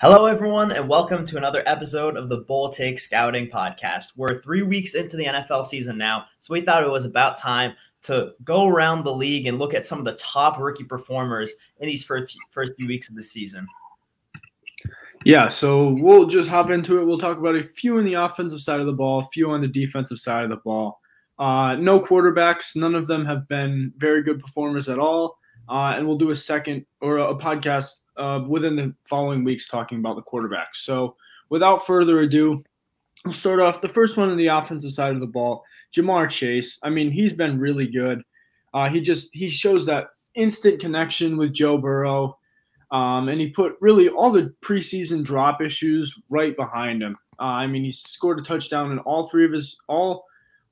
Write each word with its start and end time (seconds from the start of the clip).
Hello, 0.00 0.26
everyone, 0.26 0.72
and 0.72 0.88
welcome 0.88 1.24
to 1.24 1.36
another 1.36 1.62
episode 1.66 2.16
of 2.16 2.28
the 2.28 2.38
Bull 2.38 2.70
Take 2.70 2.98
Scouting 2.98 3.46
Podcast. 3.46 4.06
We're 4.16 4.42
three 4.42 4.62
weeks 4.62 4.94
into 4.94 5.16
the 5.16 5.26
NFL 5.26 5.64
season 5.64 5.96
now, 5.96 6.24
so 6.40 6.52
we 6.52 6.62
thought 6.62 6.82
it 6.82 6.90
was 6.90 7.04
about 7.04 7.36
time 7.36 7.74
to 8.02 8.32
go 8.42 8.66
around 8.66 9.04
the 9.04 9.14
league 9.14 9.46
and 9.46 9.56
look 9.56 9.72
at 9.72 9.86
some 9.86 10.00
of 10.00 10.04
the 10.04 10.14
top 10.14 10.58
rookie 10.58 10.82
performers 10.82 11.54
in 11.78 11.86
these 11.86 12.02
first 12.02 12.36
first 12.50 12.72
few 12.76 12.88
weeks 12.88 13.08
of 13.08 13.14
the 13.14 13.22
season. 13.22 13.68
Yeah, 15.24 15.46
so 15.46 15.90
we'll 16.00 16.26
just 16.26 16.50
hop 16.50 16.70
into 16.70 17.00
it. 17.00 17.04
We'll 17.04 17.16
talk 17.16 17.38
about 17.38 17.54
a 17.54 17.68
few 17.68 17.98
on 17.98 18.04
the 18.04 18.14
offensive 18.14 18.60
side 18.60 18.80
of 18.80 18.86
the 18.86 18.92
ball, 18.92 19.20
a 19.20 19.28
few 19.32 19.52
on 19.52 19.60
the 19.60 19.68
defensive 19.68 20.18
side 20.18 20.42
of 20.42 20.50
the 20.50 20.56
ball. 20.56 21.00
Uh, 21.38 21.76
no 21.76 22.00
quarterbacks. 22.00 22.74
None 22.74 22.96
of 22.96 23.06
them 23.06 23.24
have 23.24 23.46
been 23.46 23.92
very 23.96 24.24
good 24.24 24.40
performers 24.40 24.88
at 24.88 24.98
all. 24.98 25.38
Uh, 25.68 25.94
and 25.96 26.06
we'll 26.06 26.18
do 26.18 26.30
a 26.30 26.36
second 26.36 26.84
or 27.00 27.18
a 27.18 27.34
podcast 27.34 28.00
uh, 28.16 28.40
within 28.46 28.76
the 28.76 28.94
following 29.04 29.44
weeks 29.44 29.68
talking 29.68 29.98
about 29.98 30.16
the 30.16 30.22
quarterbacks. 30.22 30.76
So 30.76 31.16
without 31.48 31.86
further 31.86 32.20
ado, 32.20 32.62
we'll 33.24 33.34
start 33.34 33.60
off 33.60 33.80
the 33.80 33.88
first 33.88 34.16
one 34.16 34.30
on 34.30 34.36
the 34.36 34.48
offensive 34.48 34.92
side 34.92 35.14
of 35.14 35.20
the 35.20 35.26
ball. 35.26 35.64
Ja'Marr 35.94 36.28
Chase. 36.28 36.78
I 36.82 36.90
mean, 36.90 37.10
he's 37.10 37.32
been 37.32 37.58
really 37.58 37.86
good. 37.86 38.22
Uh, 38.72 38.88
he 38.88 39.00
just 39.00 39.34
he 39.34 39.48
shows 39.48 39.86
that 39.86 40.08
instant 40.34 40.80
connection 40.80 41.36
with 41.36 41.52
Joe 41.52 41.78
Burrow. 41.78 42.38
Um, 42.90 43.28
and 43.28 43.40
he 43.40 43.48
put 43.48 43.74
really 43.80 44.08
all 44.08 44.30
the 44.30 44.54
preseason 44.62 45.24
drop 45.24 45.60
issues 45.60 46.20
right 46.28 46.56
behind 46.56 47.02
him. 47.02 47.16
Uh, 47.40 47.44
I 47.44 47.66
mean, 47.66 47.82
he 47.82 47.90
scored 47.90 48.38
a 48.38 48.42
touchdown 48.42 48.92
in 48.92 48.98
all 49.00 49.28
three 49.28 49.44
of 49.44 49.52
his 49.52 49.76
all 49.88 50.24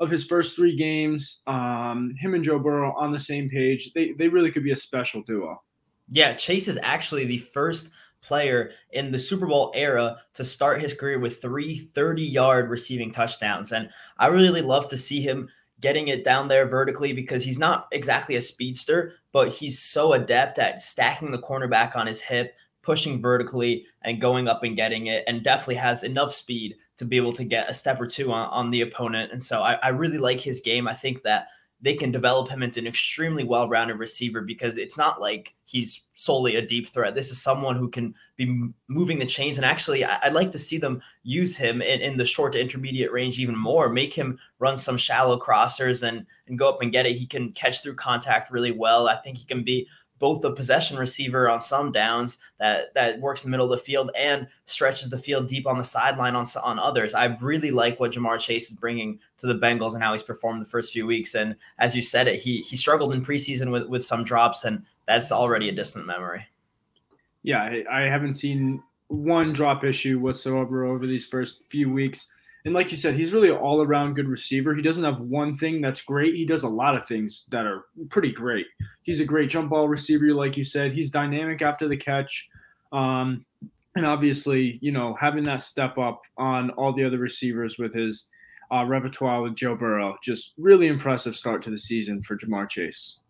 of 0.02 0.10
his 0.10 0.24
first 0.24 0.56
three 0.56 0.76
games. 0.76 1.42
Um, 1.46 2.14
him 2.18 2.34
and 2.34 2.42
Joe 2.42 2.58
Burrow 2.58 2.92
on 2.96 3.12
the 3.12 3.20
same 3.20 3.48
page. 3.48 3.92
They 3.94 4.12
they 4.18 4.28
really 4.28 4.50
could 4.50 4.64
be 4.64 4.72
a 4.72 4.76
special 4.76 5.22
duo. 5.22 5.62
Yeah, 6.10 6.34
Chase 6.34 6.66
is 6.66 6.78
actually 6.82 7.24
the 7.24 7.38
first 7.38 7.90
player 8.20 8.72
in 8.90 9.12
the 9.12 9.18
Super 9.18 9.46
Bowl 9.46 9.72
era 9.74 10.16
to 10.34 10.44
start 10.44 10.80
his 10.80 10.92
career 10.92 11.20
with 11.20 11.40
three 11.40 11.78
30 11.78 12.22
yard 12.22 12.68
receiving 12.68 13.12
touchdowns. 13.12 13.72
And 13.72 13.90
I 14.18 14.26
really 14.26 14.60
love 14.60 14.88
to 14.88 14.98
see 14.98 15.20
him 15.20 15.48
getting 15.80 16.08
it 16.08 16.24
down 16.24 16.48
there 16.48 16.66
vertically 16.66 17.12
because 17.12 17.44
he's 17.44 17.58
not 17.58 17.86
exactly 17.92 18.36
a 18.36 18.40
speedster, 18.40 19.14
but 19.32 19.48
he's 19.48 19.80
so 19.80 20.14
adept 20.14 20.58
at 20.58 20.80
stacking 20.80 21.30
the 21.30 21.38
cornerback 21.38 21.96
on 21.96 22.06
his 22.06 22.20
hip, 22.20 22.54
pushing 22.82 23.20
vertically, 23.20 23.86
and 24.02 24.20
going 24.20 24.48
up 24.48 24.62
and 24.64 24.76
getting 24.76 25.06
it, 25.06 25.24
and 25.26 25.42
definitely 25.42 25.76
has 25.76 26.02
enough 26.02 26.34
speed 26.34 26.76
to 26.96 27.04
be 27.04 27.16
able 27.16 27.32
to 27.32 27.44
get 27.44 27.70
a 27.70 27.74
step 27.74 28.00
or 28.00 28.06
two 28.06 28.32
on, 28.32 28.48
on 28.48 28.70
the 28.70 28.82
opponent. 28.82 29.32
And 29.32 29.42
so 29.42 29.62
I, 29.62 29.74
I 29.74 29.88
really 29.88 30.18
like 30.18 30.40
his 30.40 30.60
game. 30.60 30.88
I 30.88 30.94
think 30.94 31.22
that 31.22 31.46
they 31.80 31.94
can 31.94 32.12
develop 32.12 32.48
him 32.48 32.62
into 32.62 32.78
an 32.78 32.86
extremely 32.86 33.42
well-rounded 33.42 33.98
receiver 33.98 34.40
because 34.40 34.76
it's 34.76 34.96
not 34.96 35.20
like 35.20 35.52
he's 35.64 36.02
solely 36.12 36.54
a 36.54 36.64
deep 36.64 36.88
threat. 36.88 37.16
This 37.16 37.32
is 37.32 37.42
someone 37.42 37.74
who 37.74 37.88
can 37.90 38.14
be 38.36 38.70
moving 38.86 39.18
the 39.18 39.26
chains, 39.26 39.58
and 39.58 39.64
actually, 39.64 40.04
I'd 40.04 40.32
like 40.32 40.52
to 40.52 40.60
see 40.60 40.78
them 40.78 41.02
use 41.24 41.56
him 41.56 41.82
in, 41.82 42.00
in 42.00 42.16
the 42.16 42.24
short 42.24 42.52
to 42.52 42.60
intermediate 42.60 43.10
range 43.10 43.40
even 43.40 43.56
more. 43.56 43.88
Make 43.88 44.14
him 44.14 44.38
run 44.60 44.76
some 44.78 44.96
shallow 44.96 45.40
crossers 45.40 46.06
and 46.06 46.24
and 46.46 46.56
go 46.56 46.68
up 46.68 46.82
and 46.82 46.92
get 46.92 47.06
it. 47.06 47.16
He 47.16 47.26
can 47.26 47.50
catch 47.50 47.82
through 47.82 47.96
contact 47.96 48.52
really 48.52 48.72
well. 48.72 49.08
I 49.08 49.16
think 49.16 49.36
he 49.36 49.44
can 49.44 49.64
be 49.64 49.88
both 50.22 50.44
a 50.44 50.52
possession 50.52 50.96
receiver 50.96 51.50
on 51.50 51.60
some 51.60 51.90
downs 51.90 52.38
that 52.60 52.94
that 52.94 53.20
works 53.20 53.44
in 53.44 53.50
the 53.50 53.50
middle 53.50 53.70
of 53.72 53.76
the 53.76 53.84
field 53.84 54.12
and 54.16 54.46
stretches 54.66 55.10
the 55.10 55.18
field 55.18 55.48
deep 55.48 55.66
on 55.66 55.78
the 55.78 55.84
sideline 55.84 56.36
on 56.36 56.46
on 56.62 56.78
others. 56.78 57.12
I 57.12 57.24
really 57.40 57.72
like 57.72 57.98
what 57.98 58.12
Ja'Marr 58.12 58.38
Chase 58.38 58.70
is 58.70 58.76
bringing 58.76 59.18
to 59.38 59.48
the 59.48 59.56
Bengals 59.56 59.94
and 59.94 60.02
how 60.02 60.12
he's 60.12 60.22
performed 60.22 60.62
the 60.62 60.70
first 60.70 60.92
few 60.92 61.08
weeks. 61.08 61.34
And 61.34 61.56
as 61.80 61.96
you 61.96 62.02
said 62.02 62.28
it, 62.28 62.38
he 62.40 62.60
he 62.60 62.76
struggled 62.76 63.12
in 63.12 63.24
preseason 63.24 63.72
with 63.72 63.88
with 63.88 64.06
some 64.06 64.22
drops, 64.22 64.62
and 64.62 64.84
that's 65.08 65.32
already 65.32 65.68
a 65.68 65.72
distant 65.72 66.06
memory. 66.06 66.46
Yeah, 67.42 67.82
I 67.90 68.02
haven't 68.02 68.34
seen 68.34 68.80
one 69.08 69.52
drop 69.52 69.82
issue 69.82 70.20
whatsoever 70.20 70.84
over 70.84 71.04
these 71.04 71.26
first 71.26 71.68
few 71.68 71.92
weeks. 71.92 72.32
And 72.64 72.74
like 72.74 72.92
you 72.92 72.96
said, 72.96 73.16
he's 73.16 73.32
really 73.32 73.48
an 73.48 73.56
all 73.56 73.82
around 73.82 74.14
good 74.14 74.28
receiver. 74.28 74.72
He 74.72 74.82
doesn't 74.82 75.02
have 75.02 75.20
one 75.20 75.56
thing 75.56 75.80
that's 75.80 76.00
great. 76.00 76.36
He 76.36 76.46
does 76.46 76.62
a 76.62 76.68
lot 76.68 76.96
of 76.96 77.04
things 77.06 77.46
that 77.50 77.66
are 77.66 77.86
pretty 78.08 78.30
great. 78.30 78.66
He's 79.02 79.20
a 79.20 79.24
great 79.24 79.50
jump 79.50 79.70
ball 79.70 79.88
receiver, 79.88 80.32
like 80.34 80.56
you 80.56 80.64
said. 80.64 80.92
He's 80.92 81.10
dynamic 81.10 81.62
after 81.62 81.88
the 81.88 81.96
catch. 81.96 82.48
Um, 82.92 83.44
and 83.94 84.06
obviously, 84.06 84.78
you 84.80 84.92
know, 84.92 85.14
having 85.14 85.44
that 85.44 85.60
step 85.60 85.98
up 85.98 86.22
on 86.38 86.70
all 86.70 86.92
the 86.92 87.04
other 87.04 87.18
receivers 87.18 87.78
with 87.78 87.94
his 87.94 88.28
uh, 88.70 88.84
repertoire 88.84 89.42
with 89.42 89.54
Joe 89.54 89.76
Burrow, 89.76 90.16
just 90.22 90.52
really 90.56 90.86
impressive 90.86 91.36
start 91.36 91.62
to 91.62 91.70
the 91.70 91.78
season 91.78 92.22
for 92.22 92.36
Ja'Marr 92.36 92.68
Chase. 92.68 93.20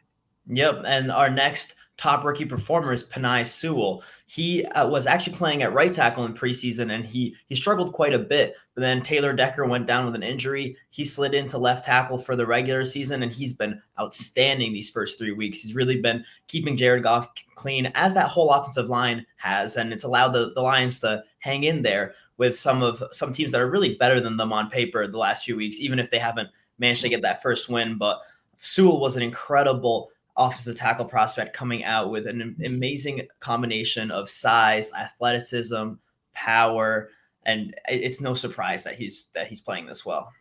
Yep. 0.49 0.83
And 0.87 1.11
our 1.11 1.31
next 1.31 1.75
top 2.03 2.25
rookie 2.25 2.45
performer 2.45 2.93
is 2.93 3.05
Penei 3.05 3.47
Sewell. 3.47 4.03
He 4.27 4.65
uh, 4.67 4.89
was 4.89 5.07
actually 5.07 5.37
playing 5.37 5.63
at 5.63 5.73
right 5.73 5.93
tackle 5.93 6.25
in 6.25 6.35
preseason, 6.35 6.93
and 6.93 7.05
he 7.05 7.37
he 7.47 7.55
struggled 7.55 7.93
quite 7.93 8.13
a 8.13 8.19
bit. 8.19 8.57
But 8.75 8.81
then 8.81 9.03
Taylor 9.03 9.33
Decker 9.33 9.67
went 9.67 9.87
down 9.87 10.05
with 10.05 10.17
an 10.17 10.25
injury. 10.25 10.77
He 10.91 11.05
slid 11.05 11.33
into 11.33 11.59
left 11.59 11.85
tackle 11.85 12.19
for 12.19 12.35
the 12.35 12.45
regular 12.45 12.85
season, 12.85 13.23
and 13.23 13.33
he's 13.33 13.53
been 13.53 13.81
outstanding 14.01 14.73
these 14.73 14.91
first 14.91 15.17
three 15.17 15.31
weeks. 15.31 15.61
He's 15.61 15.77
really 15.77 16.01
been 16.01 16.25
keeping 16.49 16.77
Jared 16.77 17.05
Goff 17.05 17.29
clean, 17.55 17.87
as 17.95 18.15
that 18.15 18.29
whole 18.29 18.51
offensive 18.51 18.89
line 18.89 19.25
has, 19.37 19.77
and 19.77 19.93
it's 19.93 20.05
allowed 20.05 20.33
the, 20.33 20.53
the 20.55 20.63
Lions 20.63 20.99
to 21.01 21.23
hang 21.39 21.63
in 21.63 21.83
there 21.83 22.15
with 22.37 22.59
some 22.59 22.83
of 22.83 23.01
some 23.13 23.33
teams 23.33 23.53
that 23.53 23.61
are 23.61 23.71
really 23.71 23.95
better 23.95 24.21
than 24.21 24.37
them 24.37 24.53
on 24.53 24.69
paper 24.71 25.07
the 25.07 25.19
last 25.19 25.45
few 25.45 25.57
weeks, 25.57 25.81
even 25.81 26.01
if 26.01 26.11
they 26.11 26.19
haven't 26.19 26.49
managed 26.79 27.03
to 27.03 27.09
get 27.09 27.23
that 27.23 27.43
first 27.43 27.69
win. 27.69 27.97
But 27.97 28.21
Sewell 28.57 28.99
was 28.99 29.17
an 29.17 29.23
incredible 29.23 30.12
offensive 30.37 30.77
tackle 30.77 31.05
prospect 31.05 31.55
coming 31.55 31.85
out 31.85 32.11
with 32.11 32.27
an 32.27 32.39
mm-hmm. 32.39 32.65
amazing 32.65 33.27
combination 33.41 34.11
of 34.11 34.31
size, 34.31 34.93
athleticism, 34.93 35.93
power, 36.33 37.11
and 37.45 37.75
it's 37.89 38.21
no 38.21 38.35
surprise 38.35 38.85
that 38.85 38.95
he's 38.95 39.27
that 39.35 39.47
he's 39.47 39.61
playing 39.61 39.87
this 39.87 40.07
well. 40.07 40.33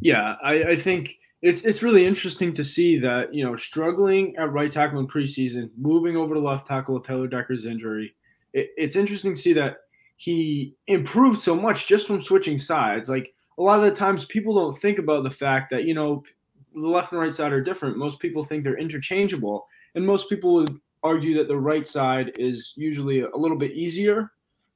Yeah, 0.00 0.36
I, 0.42 0.64
I 0.64 0.76
think 0.76 1.18
it's 1.42 1.62
it's 1.62 1.82
really 1.82 2.06
interesting 2.06 2.54
to 2.54 2.64
see 2.64 2.98
that 2.98 3.34
you 3.34 3.44
know 3.44 3.56
struggling 3.56 4.36
at 4.36 4.52
right 4.52 4.70
tackle 4.70 5.00
in 5.00 5.08
preseason, 5.08 5.70
moving 5.76 6.16
over 6.16 6.34
to 6.34 6.40
left 6.40 6.66
tackle 6.66 6.94
with 6.94 7.04
Taylor 7.04 7.26
Decker's 7.26 7.64
injury. 7.64 8.14
It, 8.52 8.70
it's 8.76 8.96
interesting 8.96 9.34
to 9.34 9.40
see 9.40 9.52
that 9.54 9.78
he 10.16 10.76
improved 10.86 11.40
so 11.40 11.56
much 11.56 11.88
just 11.88 12.06
from 12.06 12.22
switching 12.22 12.58
sides. 12.58 13.08
Like 13.08 13.34
a 13.58 13.62
lot 13.62 13.78
of 13.78 13.84
the 13.84 13.94
times, 13.94 14.24
people 14.24 14.54
don't 14.54 14.78
think 14.78 14.98
about 14.98 15.24
the 15.24 15.30
fact 15.30 15.70
that 15.70 15.84
you 15.84 15.94
know 15.94 16.22
the 16.74 16.88
left 16.88 17.12
and 17.12 17.20
right 17.20 17.34
side 17.34 17.52
are 17.52 17.62
different. 17.62 17.96
Most 17.96 18.20
people 18.20 18.44
think 18.44 18.64
they're 18.64 18.78
interchangeable, 18.78 19.66
and 19.94 20.06
most 20.06 20.28
people 20.28 20.54
would 20.54 20.78
argue 21.02 21.34
that 21.34 21.48
the 21.48 21.58
right 21.58 21.86
side 21.86 22.32
is 22.38 22.74
usually 22.76 23.20
a 23.20 23.36
little 23.36 23.58
bit 23.58 23.72
easier. 23.72 24.30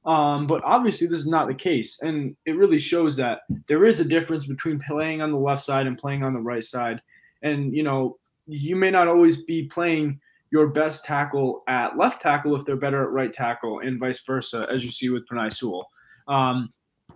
Um, 0.05 0.47
but 0.47 0.63
obviously, 0.63 1.07
this 1.07 1.19
is 1.19 1.27
not 1.27 1.47
the 1.47 1.53
case, 1.53 2.01
and 2.01 2.35
it 2.45 2.55
really 2.55 2.79
shows 2.79 3.17
that 3.17 3.39
there 3.67 3.85
is 3.85 3.99
a 3.99 4.05
difference 4.05 4.45
between 4.45 4.79
playing 4.79 5.21
on 5.21 5.31
the 5.31 5.37
left 5.37 5.63
side 5.63 5.85
and 5.85 5.97
playing 5.97 6.23
on 6.23 6.33
the 6.33 6.39
right 6.39 6.63
side. 6.63 7.01
And 7.43 7.75
you 7.75 7.83
know, 7.83 8.17
you 8.45 8.75
may 8.75 8.89
not 8.89 9.07
always 9.07 9.43
be 9.43 9.63
playing 9.63 10.19
your 10.49 10.67
best 10.67 11.03
tackle 11.03 11.63
at 11.67 11.97
left 11.97 12.21
tackle 12.21 12.55
if 12.55 12.63
they're 12.63 12.77
better 12.77 13.03
at 13.03 13.11
right 13.11 13.33
tackle, 13.33 13.79
and 13.79 13.99
vice 13.99 14.21
versa, 14.25 14.65
as 14.71 14.85
you 14.85 14.91
see 14.91 15.09
with 15.09 15.27
Penei 15.27 15.51
Sewell. 15.51 15.89
Um, 16.27 16.73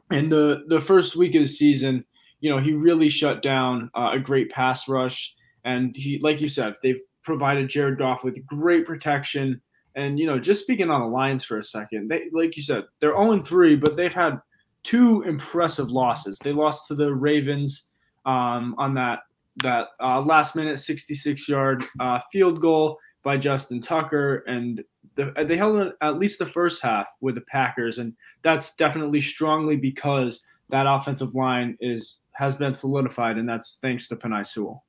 and 0.09 0.29
the 0.29 0.63
the 0.67 0.81
first 0.81 1.15
week 1.15 1.35
of 1.35 1.43
the 1.43 1.47
season, 1.47 2.03
you 2.41 2.49
know, 2.49 2.57
he 2.57 2.73
really 2.73 3.07
shut 3.07 3.41
down 3.41 3.89
uh, 3.95 4.11
a 4.13 4.19
great 4.19 4.49
pass 4.49 4.89
rush. 4.89 5.33
And 5.63 5.95
he, 5.95 6.19
like 6.19 6.41
you 6.41 6.49
said, 6.49 6.75
they've 6.83 6.99
provided 7.23 7.69
Jared 7.69 7.99
Goff 7.99 8.23
with 8.23 8.45
great 8.45 8.85
protection. 8.85 9.61
And, 9.95 10.19
you 10.19 10.25
know, 10.25 10.39
just 10.39 10.63
speaking 10.63 10.89
on 10.89 11.01
the 11.01 11.07
Lions 11.07 11.43
for 11.43 11.59
a 11.59 11.63
second, 11.63 12.09
they, 12.09 12.29
like 12.33 12.57
you 12.57 12.63
said, 12.63 12.85
they're 12.99 13.15
0 13.15 13.43
3, 13.43 13.75
but 13.75 13.95
they've 13.95 14.13
had 14.13 14.39
two 14.83 15.21
impressive 15.21 15.91
losses. 15.91 16.39
They 16.39 16.51
lost 16.51 16.87
to 16.87 16.95
the 16.95 17.13
Ravens 17.13 17.89
um, 18.25 18.75
on 18.77 18.93
that 18.95 19.19
that 19.63 19.87
uh, 20.01 20.21
last 20.21 20.55
minute 20.55 20.79
66 20.79 21.47
yard 21.49 21.83
uh, 21.99 22.19
field 22.31 22.61
goal 22.61 22.97
by 23.23 23.37
Justin 23.37 23.81
Tucker, 23.81 24.43
and 24.47 24.81
the, 25.15 25.33
they 25.45 25.57
held 25.57 25.91
at 26.01 26.17
least 26.17 26.39
the 26.39 26.45
first 26.45 26.81
half 26.81 27.07
with 27.19 27.35
the 27.35 27.41
Packers, 27.41 27.99
and 27.99 28.13
that's 28.41 28.75
definitely 28.75 29.21
strongly 29.21 29.75
because 29.75 30.43
that 30.71 30.87
offensive 30.87 31.35
line 31.35 31.77
is 31.79 32.23
has 32.33 32.55
been 32.55 32.73
solidified, 32.73 33.37
and 33.37 33.47
that's 33.47 33.77
thanks 33.81 34.07
to 34.07 34.15
Penei 34.15 34.45
Sewell. 34.45 34.83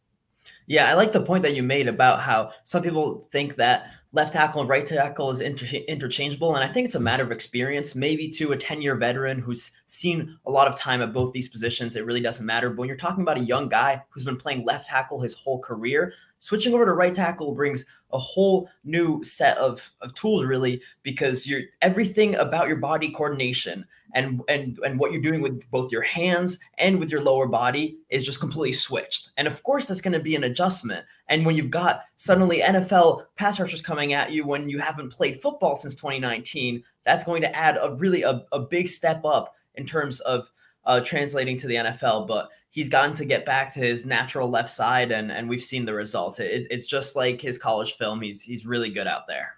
Yeah, 0.67 0.88
I 0.88 0.94
like 0.94 1.12
the 1.12 1.23
point 1.23 1.43
that 1.43 1.55
you 1.55 1.62
made 1.62 1.88
about 1.88 2.20
how 2.20 2.50
some 2.64 2.82
people 2.82 3.29
think 3.32 3.56
that 3.56 3.90
left 4.12 4.32
tackle 4.32 4.61
and 4.61 4.70
right 4.70 4.87
tackle 4.87 5.31
is 5.31 5.40
inter- 5.40 5.79
interchangeable. 5.88 6.55
And 6.55 6.64
I 6.64 6.73
think 6.73 6.87
it's 6.87 6.94
a 6.94 7.00
matter 7.00 7.23
of 7.23 7.32
experience. 7.32 7.94
Maybe 7.94 8.29
to 8.31 8.52
a 8.52 8.56
10 8.56 8.82
year 8.82 8.94
veteran 8.94 9.38
who's 9.38 9.70
seen 9.87 10.37
a 10.46 10.50
lot 10.50 10.69
of 10.69 10.76
time 10.76 11.02
at 11.02 11.12
both 11.12 11.32
these 11.32 11.49
positions, 11.49 11.96
it 11.96 12.05
really 12.05 12.20
doesn't 12.20 12.46
matter. 12.46 12.70
But 12.70 12.79
when 12.79 12.88
you're 12.88 12.96
talking 12.96 13.23
about 13.23 13.38
a 13.38 13.44
young 13.44 13.69
guy 13.69 14.02
who's 14.11 14.25
been 14.25 14.37
playing 14.37 14.64
left 14.64 14.88
tackle 14.88 15.20
his 15.20 15.34
whole 15.34 15.61
career, 15.61 16.12
switching 16.38 16.75
over 16.75 16.84
to 16.84 16.93
right 16.93 17.14
tackle 17.14 17.55
brings 17.55 17.87
a 18.12 18.19
whole 18.19 18.69
new 18.84 19.23
set 19.25 19.56
of, 19.58 19.90
of 20.02 20.14
tools, 20.14 20.44
really, 20.44 20.82
because 21.02 21.46
you're 21.46 21.62
everything 21.81 22.34
about 22.37 22.69
your 22.69 22.76
body 22.76 23.11
coordination 23.11 23.87
and 24.14 24.43
and 24.49 24.79
and 24.85 24.99
what 24.99 25.12
you're 25.12 25.23
doing 25.23 25.41
with 25.41 25.69
both 25.70 25.93
your 25.93 26.03
hands 26.03 26.59
and 26.79 26.99
with 26.99 27.11
your 27.11 27.23
lower 27.23 27.47
body 27.47 27.97
is 28.11 28.25
just 28.25 28.41
completely 28.41 28.73
switched. 28.73 29.31
And 29.37 29.49
of 29.49 29.62
course, 29.62 29.87
that's 29.87 30.00
going 30.00 30.12
to 30.12 30.20
be 30.20 30.37
an 30.37 30.44
adjustment. 30.44 31.05
And 31.29 31.47
when 31.47 31.56
you've 31.56 31.70
got 31.70 32.03
suddenly 32.17 32.61
NFL 32.61 33.25
pass 33.37 33.59
rushers 33.59 33.81
coming 33.81 34.12
at 34.12 34.32
you 34.32 34.47
when 34.47 34.69
you 34.69 34.79
haven't 34.79 35.11
played 35.11 35.41
football 35.41 35.76
since 35.76 35.94
2019, 35.94 36.82
that's 37.05 37.25
going 37.25 37.43
to 37.43 37.56
add 37.56 37.79
a 37.81 37.94
really 37.94 38.23
a, 38.23 38.44
a 38.53 38.61
big 38.61 38.88
step 38.88 39.25
up 39.25 39.55
in 39.75 39.87
terms 39.87 40.20
of 40.20 40.50
uh, 40.85 41.00
translating 41.00 41.56
to 41.58 41.67
the 41.67 41.76
NFL. 41.76 42.26
But 42.26 42.50
he's 42.70 42.88
gotten 42.88 43.15
to 43.15 43.25
get 43.25 43.47
back 43.47 43.73
to 43.75 43.81
his 43.81 44.05
natural 44.05 44.49
left 44.49 44.70
side, 44.70 45.11
and 45.11 45.32
and 45.32 45.49
we've 45.49 45.62
seen 45.62 45.85
the 45.85 45.94
results. 45.94 46.41
It, 46.41 46.67
it's 46.70 46.87
just 46.87 47.17
like 47.17 47.41
his 47.41 47.58
college 47.58 47.94
film. 47.94 48.20
He's 48.20 48.43
he's 48.43 48.67
really 48.67 48.91
good 48.91 49.06
out 49.06 49.26
there. 49.26 49.56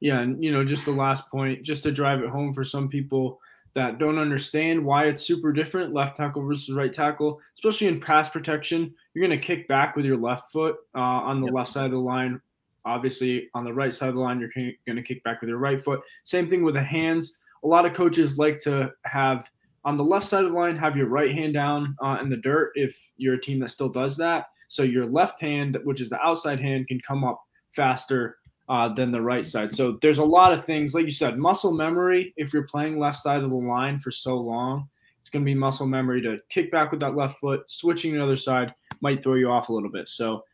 Yeah, 0.00 0.20
and 0.20 0.42
you 0.42 0.52
know, 0.52 0.64
just 0.64 0.84
the 0.84 0.92
last 0.92 1.30
point, 1.30 1.62
just 1.62 1.82
to 1.84 1.92
drive 1.92 2.22
it 2.22 2.30
home 2.30 2.52
for 2.52 2.64
some 2.64 2.88
people 2.88 3.40
that 3.74 3.98
don't 3.98 4.18
understand 4.18 4.82
why 4.82 5.04
it's 5.04 5.22
super 5.22 5.52
different 5.52 5.92
left 5.92 6.16
tackle 6.16 6.42
versus 6.42 6.74
right 6.74 6.92
tackle, 6.92 7.40
especially 7.54 7.86
in 7.86 8.00
pass 8.00 8.28
protection. 8.28 8.94
You're 9.12 9.26
going 9.26 9.38
to 9.38 9.46
kick 9.46 9.68
back 9.68 9.96
with 9.96 10.06
your 10.06 10.16
left 10.16 10.50
foot 10.50 10.76
uh, 10.94 11.00
on 11.00 11.40
the 11.40 11.46
yep. 11.46 11.54
left 11.54 11.70
side 11.70 11.86
of 11.86 11.90
the 11.90 11.98
line. 11.98 12.40
Obviously, 12.86 13.50
on 13.52 13.64
the 13.64 13.72
right 13.72 13.92
side 13.92 14.08
of 14.08 14.14
the 14.14 14.20
line, 14.20 14.40
you're 14.40 14.50
going 14.86 14.96
to 14.96 15.02
kick 15.02 15.22
back 15.24 15.40
with 15.40 15.48
your 15.48 15.58
right 15.58 15.80
foot. 15.80 16.00
Same 16.24 16.48
thing 16.48 16.62
with 16.62 16.74
the 16.74 16.82
hands. 16.82 17.36
A 17.64 17.66
lot 17.66 17.84
of 17.84 17.92
coaches 17.92 18.38
like 18.38 18.58
to 18.62 18.92
have 19.04 19.50
on 19.84 19.96
the 19.96 20.04
left 20.04 20.26
side 20.26 20.44
of 20.44 20.50
the 20.50 20.56
line, 20.56 20.76
have 20.76 20.96
your 20.96 21.06
right 21.06 21.32
hand 21.32 21.54
down 21.54 21.96
uh, 22.02 22.18
in 22.20 22.28
the 22.28 22.36
dirt 22.36 22.72
if 22.74 23.12
you're 23.18 23.34
a 23.34 23.40
team 23.40 23.60
that 23.60 23.70
still 23.70 23.88
does 23.88 24.16
that. 24.16 24.46
So 24.68 24.82
your 24.82 25.06
left 25.06 25.40
hand, 25.40 25.78
which 25.84 26.00
is 26.00 26.10
the 26.10 26.20
outside 26.20 26.60
hand, 26.60 26.88
can 26.88 27.00
come 27.00 27.22
up 27.22 27.40
faster 27.70 28.38
uh, 28.68 28.92
than 28.92 29.10
the 29.10 29.20
right 29.20 29.46
side. 29.46 29.72
So 29.72 29.98
there's 30.02 30.18
a 30.18 30.24
lot 30.24 30.52
of 30.52 30.64
things, 30.64 30.94
like 30.94 31.04
you 31.04 31.10
said, 31.10 31.38
muscle 31.38 31.72
memory. 31.72 32.32
If 32.36 32.52
you're 32.52 32.66
playing 32.66 32.98
left 32.98 33.18
side 33.18 33.42
of 33.42 33.50
the 33.50 33.56
line 33.56 33.98
for 33.98 34.10
so 34.10 34.36
long, 34.36 34.88
it's 35.20 35.30
going 35.30 35.44
to 35.44 35.46
be 35.46 35.54
muscle 35.54 35.86
memory 35.86 36.20
to 36.22 36.38
kick 36.48 36.70
back 36.70 36.90
with 36.90 37.00
that 37.00 37.16
left 37.16 37.38
foot. 37.38 37.70
Switching 37.70 38.12
to 38.12 38.18
the 38.18 38.24
other 38.24 38.36
side 38.36 38.74
might 39.00 39.22
throw 39.22 39.34
you 39.34 39.50
off 39.50 39.68
a 39.68 39.72
little 39.72 39.90
bit. 39.90 40.08
So, 40.08 40.44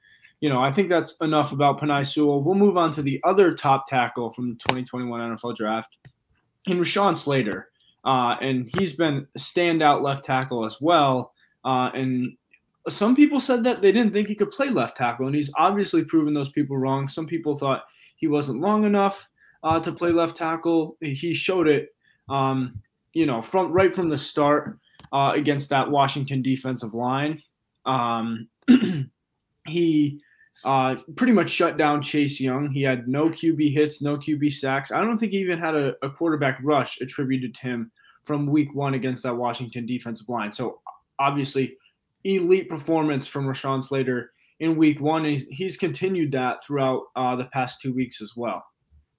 you 0.40 0.48
know, 0.48 0.60
I 0.60 0.72
think 0.72 0.88
that's 0.88 1.16
enough 1.20 1.52
about 1.52 1.80
Penei 1.80 2.06
Sewell. 2.06 2.42
We'll 2.42 2.54
move 2.54 2.76
on 2.76 2.90
to 2.92 3.02
the 3.02 3.20
other 3.24 3.54
top 3.54 3.86
tackle 3.86 4.30
from 4.30 4.50
the 4.50 4.56
2021 4.56 5.36
NFL 5.36 5.56
draft, 5.56 5.96
in 6.66 6.78
Rashawn 6.78 7.16
Slater. 7.16 7.68
Uh, 8.04 8.36
and 8.40 8.68
he's 8.76 8.94
been 8.94 9.26
a 9.34 9.38
standout 9.38 10.02
left 10.02 10.24
tackle 10.24 10.64
as 10.64 10.80
well. 10.80 11.32
Uh, 11.64 11.90
and 11.94 12.32
some 12.88 13.14
people 13.14 13.38
said 13.38 13.62
that 13.64 13.80
they 13.80 13.92
didn't 13.92 14.12
think 14.12 14.26
he 14.26 14.34
could 14.34 14.50
play 14.50 14.68
left 14.68 14.96
tackle, 14.96 15.26
and 15.26 15.34
he's 15.34 15.52
obviously 15.56 16.04
proven 16.04 16.34
those 16.34 16.48
people 16.48 16.76
wrong. 16.76 17.08
Some 17.08 17.26
people 17.26 17.56
thought 17.56 17.84
he 18.22 18.28
wasn't 18.28 18.60
long 18.60 18.84
enough 18.84 19.28
uh, 19.64 19.80
to 19.80 19.90
play 19.90 20.12
left 20.12 20.36
tackle. 20.36 20.96
He 21.00 21.34
showed 21.34 21.66
it, 21.66 21.88
um, 22.28 22.80
you 23.12 23.26
know, 23.26 23.42
from 23.42 23.72
right 23.72 23.92
from 23.92 24.08
the 24.08 24.16
start 24.16 24.78
uh, 25.12 25.32
against 25.34 25.70
that 25.70 25.90
Washington 25.90 26.40
defensive 26.40 26.94
line. 26.94 27.42
Um, 27.84 28.48
he 29.66 30.20
uh, 30.64 30.94
pretty 31.16 31.32
much 31.32 31.50
shut 31.50 31.76
down 31.76 32.00
Chase 32.00 32.40
Young. 32.40 32.70
He 32.70 32.82
had 32.82 33.08
no 33.08 33.28
QB 33.28 33.72
hits, 33.74 34.00
no 34.00 34.16
QB 34.16 34.52
sacks. 34.52 34.92
I 34.92 35.00
don't 35.00 35.18
think 35.18 35.32
he 35.32 35.38
even 35.38 35.58
had 35.58 35.74
a, 35.74 35.94
a 36.00 36.08
quarterback 36.08 36.60
rush 36.62 37.00
attributed 37.00 37.56
to 37.56 37.60
him 37.62 37.90
from 38.22 38.46
week 38.46 38.72
one 38.72 38.94
against 38.94 39.24
that 39.24 39.36
Washington 39.36 39.84
defensive 39.84 40.28
line. 40.28 40.52
So 40.52 40.80
obviously, 41.18 41.76
elite 42.22 42.68
performance 42.68 43.26
from 43.26 43.46
Rashawn 43.46 43.82
Slater 43.82 44.32
in 44.62 44.76
week 44.76 45.00
one. 45.00 45.24
He's, 45.24 45.48
he's 45.48 45.76
continued 45.76 46.32
that 46.32 46.64
throughout 46.64 47.02
uh, 47.16 47.34
the 47.34 47.46
past 47.46 47.80
two 47.80 47.92
weeks 47.92 48.22
as 48.22 48.34
well. 48.36 48.64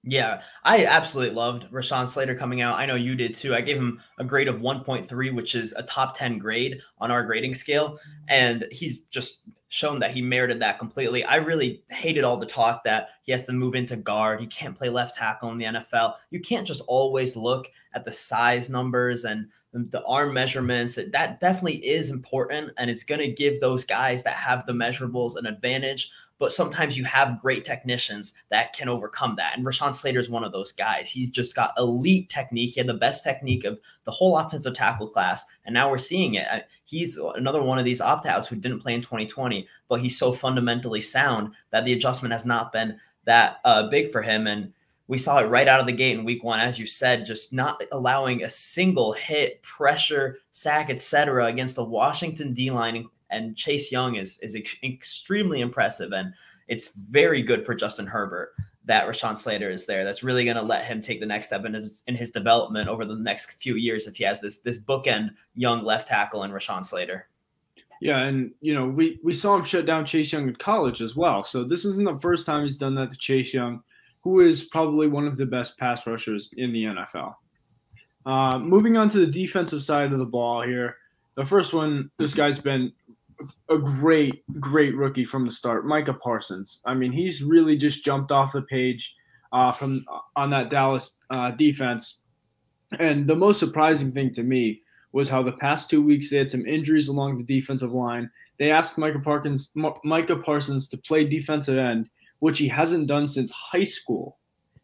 Yeah, 0.02 0.40
I 0.64 0.86
absolutely 0.86 1.34
loved 1.34 1.70
Rashawn 1.70 2.08
Slater 2.08 2.34
coming 2.34 2.62
out. 2.62 2.78
I 2.78 2.86
know 2.86 2.94
you 2.94 3.14
did 3.14 3.34
too. 3.34 3.54
I 3.54 3.60
gave 3.60 3.76
him 3.76 4.00
a 4.18 4.24
grade 4.24 4.48
of 4.48 4.60
1.3, 4.60 5.34
which 5.34 5.54
is 5.54 5.72
a 5.76 5.82
top 5.82 6.16
10 6.16 6.38
grade 6.38 6.80
on 6.98 7.10
our 7.10 7.22
grading 7.24 7.54
scale. 7.54 7.98
And 8.28 8.66
he's 8.70 8.98
just 9.10 9.42
shown 9.68 9.98
that 9.98 10.12
he 10.12 10.22
merited 10.22 10.60
that 10.60 10.78
completely. 10.78 11.24
I 11.24 11.36
really 11.36 11.82
hated 11.90 12.22
all 12.22 12.36
the 12.36 12.46
talk 12.46 12.84
that 12.84 13.08
he 13.22 13.32
has 13.32 13.44
to 13.44 13.52
move 13.52 13.74
into 13.74 13.96
guard. 13.96 14.40
He 14.40 14.46
can't 14.46 14.76
play 14.76 14.88
left 14.88 15.16
tackle 15.16 15.50
in 15.50 15.58
the 15.58 15.64
NFL. 15.64 16.14
You 16.30 16.40
can't 16.40 16.66
just 16.66 16.82
always 16.86 17.36
look 17.36 17.68
at 17.94 18.04
the 18.04 18.12
size 18.12 18.68
numbers 18.68 19.24
and 19.24 19.48
the 19.72 20.04
arm 20.04 20.32
measurements. 20.32 20.96
That 21.12 21.40
definitely 21.40 21.84
is 21.84 22.10
important. 22.10 22.72
And 22.76 22.88
it's 22.88 23.02
going 23.02 23.20
to 23.20 23.32
give 23.32 23.60
those 23.60 23.84
guys 23.84 24.22
that 24.22 24.34
have 24.34 24.64
the 24.66 24.72
measurables 24.72 25.36
an 25.36 25.46
advantage 25.46 26.10
but 26.44 26.52
sometimes 26.52 26.98
you 26.98 27.04
have 27.04 27.40
great 27.40 27.64
technicians 27.64 28.34
that 28.50 28.74
can 28.74 28.86
overcome 28.86 29.34
that. 29.34 29.56
And 29.56 29.64
Rashawn 29.64 29.94
Slater 29.94 30.20
is 30.20 30.28
one 30.28 30.44
of 30.44 30.52
those 30.52 30.72
guys. 30.72 31.08
He's 31.08 31.30
just 31.30 31.54
got 31.54 31.72
elite 31.78 32.28
technique. 32.28 32.74
He 32.74 32.80
had 32.80 32.86
the 32.86 32.92
best 32.92 33.24
technique 33.24 33.64
of 33.64 33.80
the 34.04 34.10
whole 34.10 34.36
offensive 34.36 34.74
tackle 34.74 35.08
class. 35.08 35.46
And 35.64 35.72
now 35.72 35.90
we're 35.90 35.96
seeing 35.96 36.34
it. 36.34 36.46
Uh, 36.52 36.60
he's 36.84 37.18
another 37.36 37.62
one 37.62 37.78
of 37.78 37.86
these 37.86 38.02
opt 38.02 38.26
outs 38.26 38.46
who 38.46 38.56
didn't 38.56 38.80
play 38.80 38.92
in 38.92 39.00
2020, 39.00 39.66
but 39.88 40.00
he's 40.00 40.18
so 40.18 40.32
fundamentally 40.32 41.00
sound 41.00 41.54
that 41.70 41.86
the 41.86 41.94
adjustment 41.94 42.32
has 42.32 42.44
not 42.44 42.74
been 42.74 42.98
that 43.24 43.56
uh, 43.64 43.88
big 43.88 44.12
for 44.12 44.20
him. 44.20 44.46
And 44.46 44.74
we 45.06 45.16
saw 45.16 45.38
it 45.38 45.48
right 45.48 45.66
out 45.66 45.80
of 45.80 45.86
the 45.86 45.92
gate 45.92 46.18
in 46.18 46.26
week 46.26 46.44
one, 46.44 46.60
as 46.60 46.78
you 46.78 46.84
said, 46.84 47.24
just 47.24 47.54
not 47.54 47.82
allowing 47.90 48.42
a 48.42 48.50
single 48.50 49.14
hit, 49.14 49.62
pressure, 49.62 50.40
sack, 50.52 50.90
etc., 50.90 51.46
against 51.46 51.76
the 51.76 51.84
Washington 51.84 52.52
D 52.52 52.70
line, 52.70 53.08
and 53.34 53.56
Chase 53.56 53.90
Young 53.92 54.16
is 54.16 54.38
is 54.38 54.54
ex- 54.56 54.76
extremely 54.82 55.60
impressive, 55.60 56.12
and 56.12 56.32
it's 56.68 56.94
very 56.94 57.42
good 57.42 57.64
for 57.64 57.74
Justin 57.74 58.06
Herbert 58.06 58.54
that 58.86 59.06
Rashawn 59.06 59.36
Slater 59.36 59.70
is 59.70 59.86
there. 59.86 60.04
That's 60.04 60.22
really 60.22 60.44
going 60.44 60.56
to 60.56 60.62
let 60.62 60.84
him 60.84 61.00
take 61.00 61.20
the 61.20 61.26
next 61.26 61.46
step 61.46 61.64
in 61.64 61.74
his 61.74 62.02
in 62.06 62.14
his 62.14 62.30
development 62.30 62.88
over 62.88 63.04
the 63.04 63.16
next 63.16 63.62
few 63.62 63.76
years 63.76 64.06
if 64.06 64.16
he 64.16 64.24
has 64.24 64.40
this 64.40 64.58
this 64.58 64.78
bookend 64.78 65.30
young 65.54 65.84
left 65.84 66.08
tackle 66.08 66.42
and 66.42 66.52
Rashawn 66.52 66.84
Slater. 66.84 67.28
Yeah, 68.00 68.18
and 68.18 68.52
you 68.60 68.74
know 68.74 68.86
we 68.86 69.18
we 69.24 69.32
saw 69.32 69.56
him 69.56 69.64
shut 69.64 69.86
down 69.86 70.04
Chase 70.04 70.32
Young 70.32 70.48
in 70.48 70.56
college 70.56 71.00
as 71.00 71.16
well. 71.16 71.42
So 71.42 71.64
this 71.64 71.84
isn't 71.84 72.04
the 72.04 72.18
first 72.18 72.44
time 72.46 72.62
he's 72.62 72.78
done 72.78 72.94
that 72.96 73.10
to 73.10 73.16
Chase 73.16 73.54
Young, 73.54 73.82
who 74.20 74.40
is 74.40 74.64
probably 74.64 75.06
one 75.06 75.26
of 75.26 75.36
the 75.36 75.46
best 75.46 75.78
pass 75.78 76.06
rushers 76.06 76.52
in 76.56 76.72
the 76.72 76.84
NFL. 76.84 77.34
Uh, 78.26 78.58
moving 78.58 78.96
on 78.96 79.08
to 79.10 79.18
the 79.18 79.26
defensive 79.26 79.82
side 79.82 80.12
of 80.12 80.18
the 80.18 80.24
ball 80.24 80.62
here. 80.62 80.96
The 81.36 81.44
first 81.44 81.72
one, 81.72 82.10
this 82.18 82.32
guy's 82.32 82.58
been 82.58 82.92
a 83.68 83.78
great, 83.78 84.42
great 84.60 84.94
rookie 84.96 85.24
from 85.24 85.44
the 85.44 85.50
start, 85.50 85.86
Micah 85.86 86.14
Parsons. 86.14 86.80
I 86.84 86.94
mean, 86.94 87.12
he's 87.12 87.42
really 87.42 87.76
just 87.76 88.04
jumped 88.04 88.32
off 88.32 88.52
the 88.52 88.62
page 88.62 89.14
uh, 89.52 89.72
from 89.72 90.04
uh, 90.12 90.18
on 90.36 90.50
that 90.50 90.70
Dallas 90.70 91.18
uh, 91.30 91.52
defense. 91.52 92.22
And 92.98 93.26
the 93.26 93.36
most 93.36 93.58
surprising 93.58 94.12
thing 94.12 94.32
to 94.34 94.42
me 94.42 94.82
was 95.12 95.28
how 95.28 95.42
the 95.42 95.52
past 95.52 95.88
two 95.88 96.02
weeks 96.02 96.30
they 96.30 96.38
had 96.38 96.50
some 96.50 96.66
injuries 96.66 97.08
along 97.08 97.38
the 97.38 97.44
defensive 97.44 97.92
line. 97.92 98.30
They 98.58 98.70
asked 98.70 98.98
Micah 98.98 99.20
Parsons, 99.20 99.72
Micah 100.04 100.36
Parsons 100.36 100.88
to 100.88 100.96
play 100.96 101.24
defensive 101.24 101.78
end, 101.78 102.08
which 102.40 102.58
he 102.58 102.68
hasn't 102.68 103.06
done 103.06 103.26
since 103.26 103.50
high 103.50 103.84
school. 103.84 104.38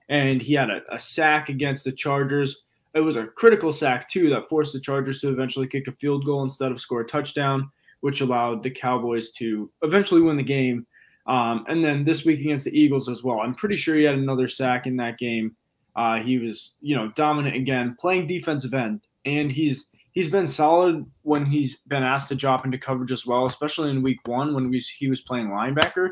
And 0.08 0.42
he 0.42 0.54
had 0.54 0.70
a, 0.70 0.80
a 0.90 0.98
sack 0.98 1.48
against 1.48 1.84
the 1.84 1.92
Chargers. 1.92 2.64
It 2.94 3.00
was 3.00 3.16
a 3.16 3.26
critical 3.26 3.70
sack 3.70 4.08
too 4.08 4.30
that 4.30 4.48
forced 4.48 4.72
the 4.72 4.80
Chargers 4.80 5.20
to 5.20 5.30
eventually 5.30 5.68
kick 5.68 5.86
a 5.86 5.92
field 5.92 6.24
goal 6.24 6.42
instead 6.42 6.72
of 6.72 6.80
score 6.80 7.02
a 7.02 7.06
touchdown 7.06 7.70
which 8.00 8.20
allowed 8.20 8.62
the 8.62 8.70
Cowboys 8.70 9.30
to 9.32 9.70
eventually 9.82 10.20
win 10.20 10.36
the 10.36 10.42
game. 10.42 10.86
Um, 11.26 11.64
and 11.68 11.84
then 11.84 12.04
this 12.04 12.24
week 12.24 12.40
against 12.40 12.64
the 12.64 12.78
Eagles 12.78 13.08
as 13.08 13.22
well. 13.22 13.40
I'm 13.40 13.54
pretty 13.54 13.76
sure 13.76 13.94
he 13.96 14.04
had 14.04 14.16
another 14.16 14.48
sack 14.48 14.86
in 14.86 14.96
that 14.96 15.18
game. 15.18 15.54
Uh, 15.94 16.18
he 16.18 16.38
was, 16.38 16.76
you 16.80 16.96
know, 16.96 17.12
dominant 17.14 17.56
again, 17.56 17.96
playing 17.98 18.26
defensive 18.26 18.74
end, 18.74 19.06
and 19.24 19.50
he's 19.50 19.90
he's 20.12 20.30
been 20.30 20.46
solid 20.46 21.04
when 21.22 21.44
he's 21.46 21.82
been 21.82 22.02
asked 22.02 22.28
to 22.28 22.34
drop 22.34 22.64
into 22.64 22.78
coverage 22.78 23.12
as 23.12 23.26
well, 23.26 23.46
especially 23.46 23.90
in 23.90 24.02
Week 24.02 24.18
One 24.26 24.54
when 24.54 24.70
we, 24.70 24.78
he 24.78 25.08
was 25.08 25.20
playing 25.20 25.48
linebacker. 25.48 26.10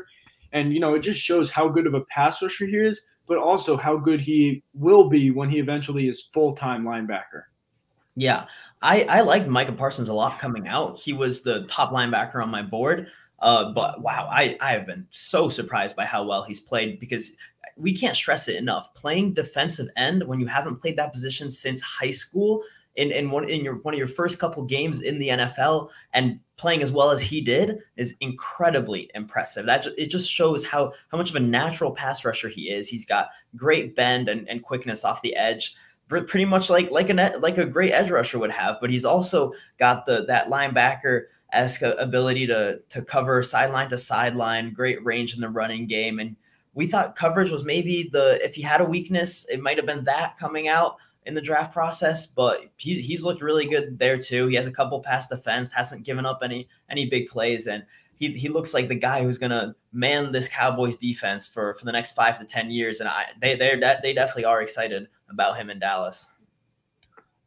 And 0.51 0.73
you 0.73 0.79
know, 0.79 0.93
it 0.93 0.99
just 0.99 1.19
shows 1.19 1.49
how 1.49 1.69
good 1.69 1.87
of 1.87 1.93
a 1.93 2.01
pass 2.05 2.41
rusher 2.41 2.65
he 2.65 2.77
is, 2.77 3.09
but 3.27 3.37
also 3.37 3.77
how 3.77 3.97
good 3.97 4.19
he 4.19 4.63
will 4.73 5.09
be 5.09 5.31
when 5.31 5.49
he 5.49 5.59
eventually 5.59 6.07
is 6.07 6.29
full 6.33 6.55
time 6.55 6.83
linebacker. 6.83 7.43
Yeah, 8.19 8.47
I 8.81 9.03
I 9.03 9.21
liked 9.21 9.47
Micah 9.47 9.71
Parsons 9.71 10.09
a 10.09 10.13
lot 10.13 10.39
coming 10.39 10.67
out. 10.67 10.99
He 10.99 11.13
was 11.13 11.41
the 11.41 11.63
top 11.67 11.91
linebacker 11.91 12.43
on 12.43 12.49
my 12.49 12.61
board. 12.61 13.07
Uh, 13.39 13.71
but 13.71 14.01
wow, 14.01 14.27
I 14.29 14.57
I 14.59 14.73
have 14.73 14.85
been 14.85 15.07
so 15.09 15.47
surprised 15.47 15.95
by 15.95 16.05
how 16.05 16.25
well 16.25 16.43
he's 16.43 16.59
played 16.59 16.99
because 16.99 17.33
we 17.77 17.95
can't 17.95 18.15
stress 18.15 18.49
it 18.49 18.57
enough. 18.57 18.93
Playing 18.93 19.33
defensive 19.33 19.87
end 19.95 20.27
when 20.27 20.41
you 20.41 20.47
haven't 20.47 20.81
played 20.81 20.97
that 20.97 21.13
position 21.13 21.49
since 21.49 21.81
high 21.81 22.11
school 22.11 22.61
in, 22.97 23.11
in 23.11 23.31
one 23.31 23.49
in 23.49 23.63
your 23.63 23.75
one 23.75 23.93
of 23.93 23.97
your 23.97 24.07
first 24.07 24.37
couple 24.37 24.63
games 24.63 25.01
in 25.01 25.17
the 25.17 25.29
NFL 25.29 25.89
and 26.13 26.41
playing 26.57 26.81
as 26.81 26.91
well 26.91 27.11
as 27.11 27.21
he 27.21 27.39
did 27.39 27.79
is 27.95 28.15
incredibly 28.19 29.09
impressive. 29.15 29.65
That 29.65 29.83
just, 29.83 29.97
it 29.97 30.07
just 30.07 30.29
shows 30.29 30.65
how 30.65 30.91
how 31.09 31.17
much 31.17 31.29
of 31.29 31.37
a 31.37 31.39
natural 31.39 31.91
pass 31.91 32.25
rusher 32.25 32.49
he 32.49 32.69
is. 32.69 32.89
He's 32.89 33.05
got 33.05 33.29
great 33.55 33.95
bend 33.95 34.27
and, 34.27 34.49
and 34.49 34.61
quickness 34.61 35.05
off 35.05 35.21
the 35.21 35.37
edge 35.37 35.77
pretty 36.09 36.45
much 36.45 36.69
like 36.69 36.91
like 36.91 37.09
a 37.09 37.37
like 37.39 37.57
a 37.57 37.65
great 37.65 37.91
edge 37.91 38.09
rusher 38.09 38.39
would 38.39 38.51
have, 38.51 38.77
but 38.81 38.89
he's 38.89 39.05
also 39.05 39.53
got 39.77 40.05
the 40.05 40.25
that 40.25 40.47
linebacker 40.47 41.25
esque 41.53 41.81
ability 41.81 42.47
to 42.47 42.79
to 42.89 43.01
cover 43.01 43.41
sideline 43.43 43.89
to 43.89 43.97
sideline, 43.97 44.73
great 44.73 45.03
range 45.05 45.35
in 45.35 45.41
the 45.41 45.49
running 45.49 45.87
game, 45.87 46.19
and 46.19 46.35
we 46.73 46.87
thought 46.87 47.15
coverage 47.15 47.51
was 47.51 47.63
maybe 47.63 48.09
the 48.11 48.43
if 48.43 48.55
he 48.55 48.61
had 48.61 48.81
a 48.81 48.85
weakness, 48.85 49.45
it 49.49 49.61
might 49.61 49.77
have 49.77 49.85
been 49.85 50.03
that 50.03 50.37
coming 50.37 50.67
out 50.67 50.97
in 51.25 51.35
the 51.35 51.41
draft 51.41 51.71
process, 51.71 52.25
but 52.25 52.61
he's 52.77 53.05
he's 53.05 53.23
looked 53.23 53.41
really 53.41 53.67
good 53.67 53.99
there 53.99 54.17
too. 54.17 54.47
He 54.47 54.55
has 54.55 54.67
a 54.67 54.71
couple 54.71 54.99
pass 55.01 55.27
defense, 55.27 55.71
hasn't 55.71 56.05
given 56.05 56.25
up 56.25 56.39
any 56.41 56.67
any 56.89 57.05
big 57.05 57.27
plays, 57.27 57.67
and 57.67 57.83
he 58.19 58.33
he 58.33 58.49
looks 58.49 58.73
like 58.73 58.89
the 58.89 58.95
guy 58.95 59.23
who's 59.23 59.37
gonna 59.37 59.75
man 59.93 60.31
this 60.31 60.49
Cowboys 60.49 60.97
defense 60.97 61.47
for 61.47 61.73
for 61.75 61.85
the 61.85 61.91
next 61.91 62.11
five 62.11 62.37
to 62.37 62.45
ten 62.45 62.69
years, 62.69 62.99
and 62.99 63.07
I 63.07 63.27
they 63.41 63.55
they 63.55 63.79
they 64.03 64.13
definitely 64.13 64.45
are 64.45 64.61
excited 64.61 65.07
about 65.29 65.55
him 65.57 65.69
in 65.69 65.79
Dallas. 65.79 66.27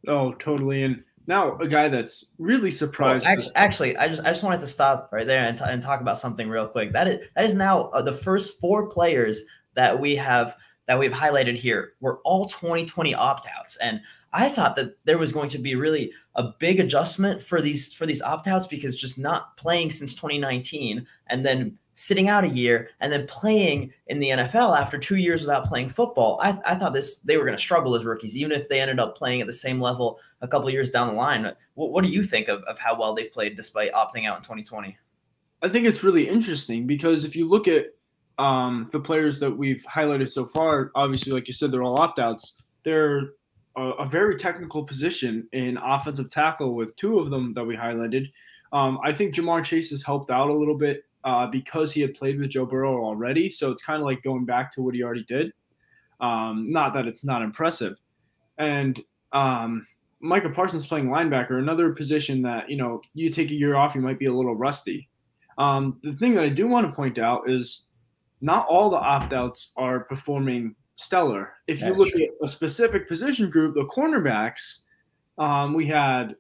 Oh, 0.09 0.33
totally. 0.33 0.83
And 0.83 1.05
now 1.27 1.57
a 1.59 1.69
guy 1.69 1.89
that's 1.89 2.25
really 2.39 2.71
surprised. 2.71 3.25
Well, 3.25 3.33
actually, 3.33 3.53
actually, 3.55 3.97
I 3.99 4.09
just 4.09 4.23
I 4.23 4.29
just 4.29 4.43
wanted 4.43 4.61
to 4.61 4.67
stop 4.67 5.11
right 5.13 5.27
there 5.27 5.45
and, 5.47 5.57
t- 5.57 5.65
and 5.67 5.83
talk 5.83 6.01
about 6.01 6.19
something 6.19 6.49
real 6.49 6.67
quick. 6.67 6.93
That 6.93 7.07
is 7.07 7.21
that 7.37 7.45
is 7.45 7.55
now 7.55 7.85
uh, 7.89 8.01
the 8.01 8.13
first 8.13 8.59
four 8.59 8.89
players 8.89 9.45
that 9.75 10.01
we 10.01 10.17
have 10.17 10.57
that 10.89 10.99
we've 10.99 11.13
highlighted 11.13 11.57
here 11.57 11.93
were 12.01 12.21
all 12.25 12.47
2020 12.47 13.15
opt 13.15 13.47
outs, 13.59 13.77
and 13.77 14.01
I 14.33 14.49
thought 14.49 14.77
that 14.77 14.97
there 15.05 15.19
was 15.19 15.33
going 15.33 15.51
to 15.51 15.59
be 15.59 15.75
really 15.75 16.13
a 16.37 16.45
big 16.59 16.81
adjustment 16.81 17.43
for 17.43 17.61
these 17.61 17.93
for 17.93 18.07
these 18.07 18.23
opt 18.23 18.49
outs 18.49 18.67
because 18.67 18.99
just 18.99 19.19
not 19.19 19.57
playing 19.57 19.91
since 19.91 20.15
2019 20.15 21.07
and 21.29 21.45
then 21.45 21.79
sitting 21.95 22.29
out 22.29 22.45
a 22.45 22.49
year 22.49 22.89
and 23.01 23.13
then 23.13 23.27
playing 23.27 23.93
in 24.07 24.19
the 24.19 24.31
NFL 24.31 24.79
after 24.79 24.97
two 24.97 25.17
years 25.17 25.43
without 25.43 25.67
playing 25.67 25.89
football. 25.89 26.41
I, 26.43 26.59
I 26.65 26.75
thought 26.75 26.95
this 26.95 27.19
they 27.19 27.37
were 27.37 27.45
going 27.45 27.57
to 27.57 27.63
struggle 27.63 27.95
as 27.95 28.05
rookies, 28.05 28.37
even 28.37 28.53
if 28.53 28.69
they 28.69 28.81
ended 28.81 28.99
up 28.99 29.17
playing 29.17 29.41
at 29.41 29.47
the 29.47 29.53
same 29.53 29.81
level 29.81 30.19
a 30.41 30.49
couple 30.49 30.71
years 30.71 30.91
down 30.91 31.09
the 31.09 31.15
line. 31.15 31.53
What, 31.75 31.93
what 31.93 32.05
do 32.05 32.11
you 32.11 32.23
think 32.23 32.49
of, 32.49 32.63
of 32.65 32.79
how 32.79 32.99
well 32.99 33.15
they've 33.15 33.31
played 33.31 33.57
despite 33.57 33.93
opting 33.93 34.27
out 34.27 34.39
in 34.39 34.43
2020? 34.43 34.97
I 35.63 35.69
think 35.69 35.87
it's 35.87 36.03
really 36.03 36.29
interesting 36.29 36.87
because 36.87 37.25
if 37.25 37.37
you 37.37 37.47
look 37.47 37.69
at 37.69 37.87
um, 38.39 38.87
the 38.91 38.99
players 38.99 39.39
that 39.41 39.51
we've 39.51 39.85
highlighted 39.89 40.29
so 40.29 40.47
far, 40.47 40.91
obviously, 40.95 41.33
like 41.33 41.47
you 41.47 41.55
said, 41.55 41.71
they're 41.71 41.85
all 41.85 42.01
opt 42.01 42.19
outs. 42.19 42.57
They're 42.85 43.33
a, 43.77 43.83
a, 43.83 44.07
very 44.07 44.37
technical 44.37 44.85
position 44.85 45.49
in 45.53 45.79
offensive 45.79 46.31
tackle 46.31 46.75
with 46.75 46.95
two 46.97 47.19
of 47.19 47.31
them 47.31 47.55
that 47.55 47.65
we 47.65 47.77
highlighted. 47.77 48.31
Um, 48.73 48.99
I 49.05 49.13
think 49.13 49.35
Ja'Marr 49.35 49.65
Chase 49.65 49.91
has 49.91 50.03
helped 50.03 50.31
out 50.31 50.49
a 50.49 50.55
little 50.55 50.77
bit 50.77 51.05
uh, 51.25 51.47
because 51.47 51.93
he 51.93 52.01
had 52.01 52.15
played 52.15 52.41
with 52.41 52.51
Joe 52.51 52.67
Burrow 52.67 53.05
already. 53.05 53.49
So 53.51 53.71
it's 53.71 53.83
kind 53.83 54.01
of 54.01 54.07
like 54.07 54.23
going 54.23 54.45
back 54.45 54.73
to 54.73 54.83
what 54.83 54.95
he 54.95 55.03
already 55.03 55.25
did. 55.25 55.53
Um, 56.21 56.71
not 56.71 56.95
that 56.95 57.07
it's 57.07 57.25
not 57.25 57.43
impressive. 57.43 57.99
And 58.59 59.01
um, 59.33 59.87
Micah 60.21 60.51
Parsons 60.51 60.87
playing 60.87 61.09
linebacker, 61.09 61.59
another 61.59 61.93
position 61.93 62.43
that, 62.43 62.71
you 62.71 62.77
know, 62.77 63.03
you 63.15 63.31
take 63.31 63.51
a 63.51 63.55
year 63.55 63.77
off, 63.77 63.95
you 63.95 64.01
might 64.01 64.19
be 64.19 64.27
a 64.27 64.33
little 64.33 64.55
rusty. 64.55 65.09
Um, 65.59 65.99
the 66.03 66.13
thing 66.13 66.35
that 66.35 66.45
I 66.45 66.49
do 66.49 66.67
want 66.67 66.87
to 66.87 66.93
point 66.93 67.19
out 67.19 67.51
is 67.51 67.89
not 68.41 68.67
all 68.69 68.91
the 68.91 68.97
opt 68.97 69.33
outs 69.33 69.73
are 69.77 70.01
performing 70.01 70.75
stellar. 71.03 71.55
If 71.67 71.81
you 71.81 71.93
look 71.95 72.11
true. 72.11 72.25
at 72.25 72.31
a 72.43 72.49
specific 72.49 73.09
position 73.09 73.51
group, 73.51 73.75
the 73.75 73.85
cornerbacks, 73.85 74.81
um, 75.39 75.75
we 75.75 75.87
had 75.87 76.37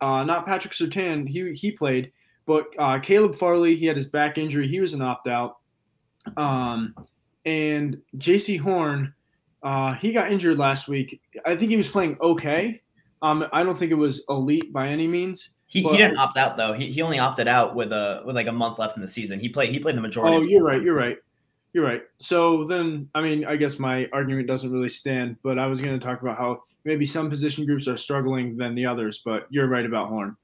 uh, 0.00 0.24
not 0.24 0.46
Patrick 0.46 0.72
Surtain, 0.74 1.28
he 1.28 1.52
he 1.52 1.72
played, 1.72 2.12
but 2.46 2.66
uh, 2.78 2.98
Caleb 2.98 3.34
Farley, 3.34 3.76
he 3.76 3.86
had 3.86 3.96
his 3.96 4.08
back 4.08 4.38
injury, 4.38 4.68
he 4.68 4.80
was 4.80 4.94
an 4.94 5.02
opt 5.02 5.28
out, 5.28 5.58
um, 6.36 6.94
and 7.44 8.00
Jaycee 8.16 8.60
Horn, 8.60 9.14
uh, 9.62 9.94
he 9.94 10.12
got 10.12 10.32
injured 10.32 10.58
last 10.58 10.88
week. 10.88 11.20
I 11.46 11.56
think 11.56 11.70
he 11.70 11.76
was 11.76 11.88
playing 11.88 12.16
okay. 12.20 12.82
Um, 13.22 13.46
I 13.52 13.62
don't 13.62 13.78
think 13.78 13.90
it 13.92 13.96
was 13.96 14.24
elite 14.28 14.72
by 14.72 14.88
any 14.88 15.06
means. 15.06 15.54
He, 15.66 15.82
he 15.82 15.96
didn't 15.96 16.18
opt 16.18 16.36
out 16.36 16.56
though. 16.56 16.72
He, 16.72 16.90
he 16.90 17.00
only 17.00 17.20
opted 17.20 17.46
out 17.46 17.76
with 17.76 17.92
a 17.92 18.22
with 18.24 18.34
like 18.34 18.48
a 18.48 18.52
month 18.52 18.80
left 18.80 18.96
in 18.96 19.02
the 19.02 19.08
season. 19.08 19.38
He 19.38 19.48
played 19.48 19.68
he 19.70 19.78
played 19.78 19.96
the 19.96 20.00
majority. 20.00 20.36
Oh, 20.36 20.50
you're 20.50 20.64
right. 20.64 20.82
You're 20.82 20.96
right. 20.96 21.16
You're 21.72 21.84
right. 21.84 22.02
So 22.18 22.64
then, 22.64 23.08
I 23.14 23.20
mean, 23.20 23.44
I 23.44 23.56
guess 23.56 23.78
my 23.78 24.08
argument 24.12 24.48
doesn't 24.48 24.72
really 24.72 24.88
stand, 24.88 25.36
but 25.42 25.58
I 25.58 25.66
was 25.66 25.80
going 25.80 25.98
to 25.98 26.04
talk 26.04 26.20
about 26.22 26.36
how 26.36 26.64
maybe 26.84 27.06
some 27.06 27.30
position 27.30 27.64
groups 27.64 27.86
are 27.86 27.96
struggling 27.96 28.56
than 28.56 28.74
the 28.74 28.86
others, 28.86 29.22
but 29.24 29.46
you're 29.50 29.68
right 29.68 29.86
about 29.86 30.08
Horn. 30.08 30.36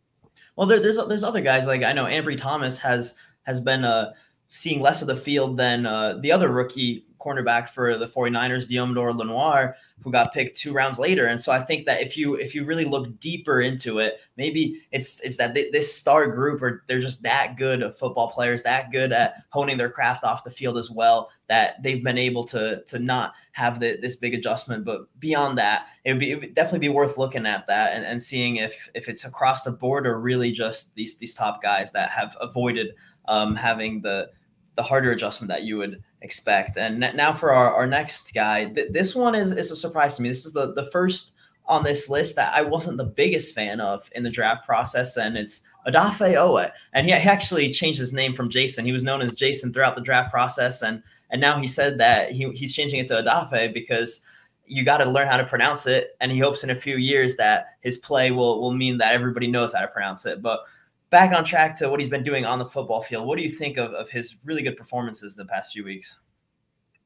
Well, 0.54 0.66
there, 0.66 0.80
there's 0.80 0.99
there's 1.09 1.25
other 1.25 1.40
guys 1.40 1.66
like 1.66 1.83
I 1.83 1.92
know 1.92 2.04
Ambry 2.04 2.38
Thomas 2.38 2.78
has 2.78 3.14
has 3.42 3.61
been 3.61 3.85
uh, 3.85 4.12
seeing 4.48 4.80
less 4.80 5.02
of 5.02 5.08
the 5.08 5.16
field 5.16 5.56
than 5.56 5.86
uh, 5.86 6.18
the 6.20 6.32
other 6.32 6.48
rookie 6.50 7.06
cornerback 7.26 7.68
for 7.68 7.96
the 7.98 8.06
49ers, 8.06 8.68
Deommodore 8.68 9.16
Lenoir, 9.16 9.74
who 10.02 10.12
got 10.12 10.32
picked 10.32 10.56
two 10.56 10.72
rounds 10.72 10.98
later. 10.98 11.26
And 11.26 11.40
so 11.40 11.50
I 11.50 11.60
think 11.60 11.86
that 11.86 12.00
if 12.00 12.16
you 12.16 12.34
if 12.34 12.54
you 12.54 12.64
really 12.64 12.84
look 12.84 13.18
deeper 13.18 13.60
into 13.60 13.98
it, 13.98 14.20
maybe 14.36 14.82
it's 14.92 15.20
it's 15.20 15.36
that 15.38 15.54
this 15.54 15.94
star 15.94 16.28
group 16.28 16.62
or 16.62 16.84
they're 16.86 17.00
just 17.00 17.22
that 17.22 17.56
good 17.56 17.82
of 17.82 17.96
football 17.96 18.30
players, 18.30 18.62
that 18.62 18.92
good 18.92 19.12
at 19.12 19.42
honing 19.50 19.78
their 19.78 19.90
craft 19.90 20.22
off 20.22 20.44
the 20.44 20.50
field 20.50 20.78
as 20.78 20.90
well, 20.90 21.30
that 21.48 21.82
they've 21.82 22.04
been 22.04 22.18
able 22.18 22.44
to 22.44 22.82
to 22.84 22.98
not 22.98 23.32
have 23.52 23.80
the, 23.80 23.98
this 24.00 24.16
big 24.16 24.34
adjustment. 24.34 24.84
But 24.84 25.02
beyond 25.18 25.58
that, 25.58 25.86
it 26.04 26.12
would 26.12 26.20
be 26.20 26.32
it 26.32 26.40
would 26.40 26.54
definitely 26.54 26.86
be 26.86 26.90
worth 26.90 27.18
looking 27.18 27.46
at 27.46 27.66
that 27.66 27.94
and, 27.94 28.04
and 28.04 28.22
seeing 28.22 28.56
if 28.56 28.88
if 28.94 29.08
it's 29.08 29.24
across 29.24 29.62
the 29.62 29.72
board 29.72 30.06
or 30.06 30.20
really 30.20 30.52
just 30.52 30.94
these 30.94 31.16
these 31.16 31.34
top 31.34 31.62
guys 31.62 31.90
that 31.92 32.10
have 32.10 32.36
avoided 32.40 32.94
um, 33.28 33.54
having 33.54 34.00
the 34.00 34.30
the 34.76 34.83
harder 34.83 35.11
adjustment 35.11 35.49
that 35.49 35.62
you 35.62 35.78
would 35.78 36.02
expect. 36.21 36.76
And 36.76 37.00
now 37.00 37.33
for 37.33 37.50
our, 37.50 37.75
our 37.75 37.87
next 37.87 38.35
guy, 38.35 38.66
th- 38.66 38.92
this 38.92 39.14
one 39.14 39.35
is, 39.35 39.50
is 39.50 39.71
a 39.71 39.76
surprise 39.76 40.16
to 40.16 40.23
me. 40.23 40.28
This 40.28 40.45
is 40.45 40.52
the, 40.52 40.75
the 40.75 40.85
first 40.90 41.33
on 41.64 41.83
this 41.83 42.09
list 42.09 42.37
that 42.37 42.54
I 42.54 42.62
wasn't 42.62 42.99
the 42.99 43.04
biggest 43.04 43.54
fan 43.54 43.80
of 43.80 44.09
in 44.14 44.23
the 44.23 44.30
draft 44.30 44.64
process, 44.64 45.16
and 45.16 45.37
it's 45.37 45.62
Odafe 45.87 46.35
Oweh. 46.35 46.71
And 46.92 47.06
he, 47.06 47.12
he 47.12 47.28
actually 47.28 47.71
changed 47.71 47.99
his 47.99 48.12
name 48.12 48.35
from 48.35 48.50
Jason. 48.50 48.85
He 48.85 48.92
was 48.92 49.02
known 49.02 49.21
as 49.23 49.35
Jason 49.35 49.73
throughout 49.73 49.97
the 49.97 50.02
draft 50.02 50.30
process, 50.30 50.83
and 50.83 51.02
and 51.30 51.40
now 51.40 51.59
he 51.59 51.66
said 51.66 51.99
that 51.99 52.30
he, 52.30 52.50
he's 52.52 52.73
changing 52.73 53.00
it 53.00 53.09
to 53.09 53.14
Odafe 53.14 53.75
because 53.75 54.21
you 54.64 54.85
got 54.85 54.99
to 54.99 55.04
learn 55.06 55.26
how 55.26 55.37
to 55.37 55.45
pronounce 55.45 55.87
it, 55.87 56.16
and 56.21 56.30
he 56.30 56.38
hopes 56.38 56.62
in 56.62 56.71
a 56.71 56.75
few 56.75 56.97
years 56.97 57.37
that 57.37 57.76
his 57.80 57.97
play 57.97 58.30
will 58.30 58.61
will 58.61 58.73
mean 58.73 58.99
that 58.99 59.14
everybody 59.14 59.47
knows 59.47 59.73
how 59.73 59.80
to 59.80 59.88
pronounce 59.88 60.26
it. 60.26 60.42
But 60.42 60.61
back 61.10 61.32
on 61.32 61.44
track 61.44 61.76
to 61.78 61.88
what 61.88 62.00
he's 62.00 62.08
been 62.08 62.25
doing 62.25 62.44
on 62.44 62.58
the 62.58 62.66
football 62.66 63.02
field. 63.02 63.26
What 63.26 63.36
do 63.36 63.42
you 63.42 63.50
think 63.50 63.76
of, 63.76 63.92
of 63.92 64.10
his 64.10 64.36
really 64.44 64.62
good 64.62 64.76
performances 64.76 65.34
the 65.34 65.44
past 65.44 65.72
few 65.72 65.84
weeks? 65.84 66.18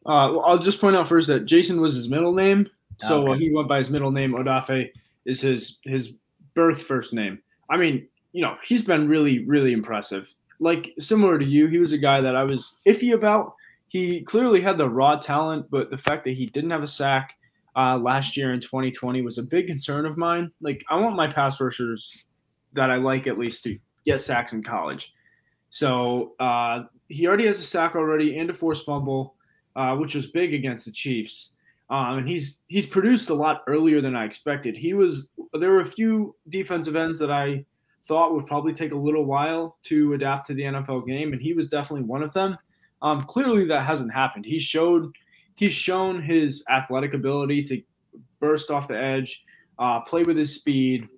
Uh, 0.07 0.33
well, 0.33 0.45
I'll 0.47 0.59
just 0.59 0.81
point 0.81 0.97
out 0.97 1.09
first 1.09 1.27
that 1.27 1.45
Jason 1.45 1.81
was 1.81 1.95
his 1.95 2.09
middle 2.09 2.33
name, 2.33 2.69
so 2.99 3.29
okay. 3.29 3.45
he 3.45 3.53
went 3.53 3.69
by 3.69 3.79
his 3.79 3.91
middle 3.91 4.11
name. 4.11 4.33
Odafe 4.33 4.91
is 5.27 5.43
his 5.43 5.79
his 5.85 6.15
birth 6.55 6.83
first 6.83 7.13
name. 7.13 7.39
I 7.69 7.77
mean, 7.77 8.09
you 8.33 8.41
know, 8.41 8.57
he's 8.65 8.83
been 8.83 9.09
really 9.09 9.45
really 9.45 9.73
impressive. 9.73 10.35
Like 10.59 10.95
similar 10.99 11.39
to 11.39 11.45
you, 11.45 11.67
he 11.67 11.79
was 11.79 11.93
a 11.93 11.99
guy 11.99 12.21
that 12.23 12.35
I 12.35 12.45
was 12.45 12.79
iffy 12.87 13.13
about. 13.13 13.55
He 13.87 14.23
clearly 14.23 14.61
had 14.61 14.79
the 14.79 14.89
raw 14.89 15.17
talent, 15.17 15.67
but 15.71 15.91
the 15.91 15.99
fact 15.99 16.25
that 16.25 16.35
he 16.35 16.47
didn't 16.47 16.71
have 16.71 16.83
a 16.83 16.87
sack 16.87 17.37
uh, 17.77 17.99
last 17.99 18.37
year 18.37 18.53
in 18.53 18.61
2020 18.61 19.23
was 19.23 19.39
a 19.39 19.43
big 19.43 19.67
concern 19.67 20.07
of 20.07 20.17
mine. 20.17 20.51
Like, 20.61 20.85
I 20.89 20.97
want 20.97 21.17
my 21.17 21.27
pass 21.27 21.61
rushers 21.61 22.25
that 22.75 22.91
I 22.91 22.97
like 22.97 23.27
at 23.27 23.39
least 23.39 23.65
to 23.65 23.79
get 24.13 24.21
sacks 24.21 24.53
in 24.53 24.63
college. 24.63 25.13
So 25.71 26.35
uh, 26.41 26.85
he 27.09 27.27
already 27.27 27.47
has 27.47 27.59
a 27.59 27.63
sack 27.63 27.95
already 27.95 28.39
and 28.39 28.51
a 28.51 28.55
forced 28.55 28.85
fumble, 28.85 29.35
uh, 29.77 29.97
which 29.97 30.15
was 30.15 30.27
big 30.27 30.53
against 30.53 30.85
the 30.85 30.93
Chiefs. 30.93 31.55
Um, 31.91 32.19
and 32.19 32.29
he's 32.29 32.61
he's 32.69 32.87
produced 32.87 33.31
a 33.31 33.35
lot 33.35 33.63
earlier 33.67 34.01
than 34.01 34.15
I 34.15 34.25
expected. 34.25 34.77
He 34.77 34.95
was 34.95 35.31
there 35.55 35.71
were 35.71 35.81
a 35.81 35.85
few 35.85 36.37
defensive 36.49 36.95
ends 36.95 37.19
that 37.19 37.33
I 37.33 37.65
thought 38.05 38.33
would 38.33 38.47
probably 38.47 38.73
take 38.73 38.93
a 38.93 38.97
little 38.97 39.25
while 39.25 39.77
to 39.85 40.15
adapt 40.15 40.47
to 40.47 40.55
the 40.55 40.63
NFL 40.63 41.07
game, 41.07 41.33
and 41.33 41.43
he 41.43 41.53
was 41.53 41.69
definitely 41.69 42.07
one 42.07 42.23
of 42.23 42.33
them. 42.33 42.57
Um, 43.03 43.25
clearly, 43.25 43.65
that 43.67 43.85
hasn't 43.85 44.15
happened. 44.15 44.45
He 44.45 44.59
showed 44.61 45.13
he's 45.57 45.73
shown 45.73 46.23
his 46.23 46.65
athletic 46.71 47.13
ability 47.13 47.65
to 47.65 47.83
burst 48.39 48.71
off 48.71 48.87
the 48.87 48.97
edge, 48.97 49.45
uh, 49.79 50.01
play 50.01 50.23
with 50.23 50.37
his 50.37 50.55
speed, 50.55 51.09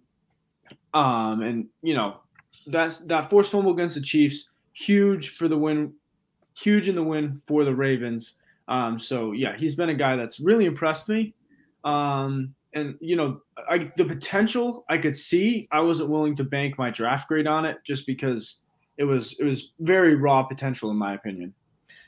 um, 0.95 1.43
and 1.43 1.67
you 1.83 1.95
know 1.95 2.17
that's 2.67 3.01
that 3.07 3.31
forced 3.31 3.53
fumble 3.53 3.73
against 3.73 3.95
the 3.95 4.01
Chiefs, 4.01 4.51
huge 4.73 5.31
for 5.31 5.49
the 5.49 5.57
win, 5.57 5.93
huge 6.57 6.89
in 6.89 6.95
the 6.95 7.03
win 7.03 7.41
for 7.47 7.65
the 7.65 7.75
Ravens. 7.75 8.39
Um, 8.69 8.99
so 8.99 9.33
yeah, 9.33 9.57
he's 9.57 9.75
been 9.75 9.91
a 9.91 9.95
guy 9.95 10.17
that's 10.17 10.41
really 10.41 10.67
impressed 10.67 11.09
me. 11.09 11.35
Um, 11.85 12.55
and 12.75 12.97
you 13.01 13.17
know, 13.17 13.41
I, 13.69 13.91
the 13.97 14.05
potential 14.05 14.85
I 14.89 14.99
could 14.99 15.17
see, 15.17 15.69
I 15.73 15.81
wasn't 15.81 16.11
willing 16.11 16.37
to 16.37 16.45
bank 16.45 16.79
my 16.79 16.91
draft 16.91 17.29
grade 17.29 17.47
on 17.47 17.65
it 17.65 17.79
just 17.85 18.07
because 18.07 18.63
it 18.97 19.05
was 19.05 19.39
it 19.41 19.45
was 19.45 19.73
very 19.81 20.15
raw 20.15 20.43
potential 20.43 20.91
in 20.91 20.97
my 20.97 21.15
opinion. 21.15 21.55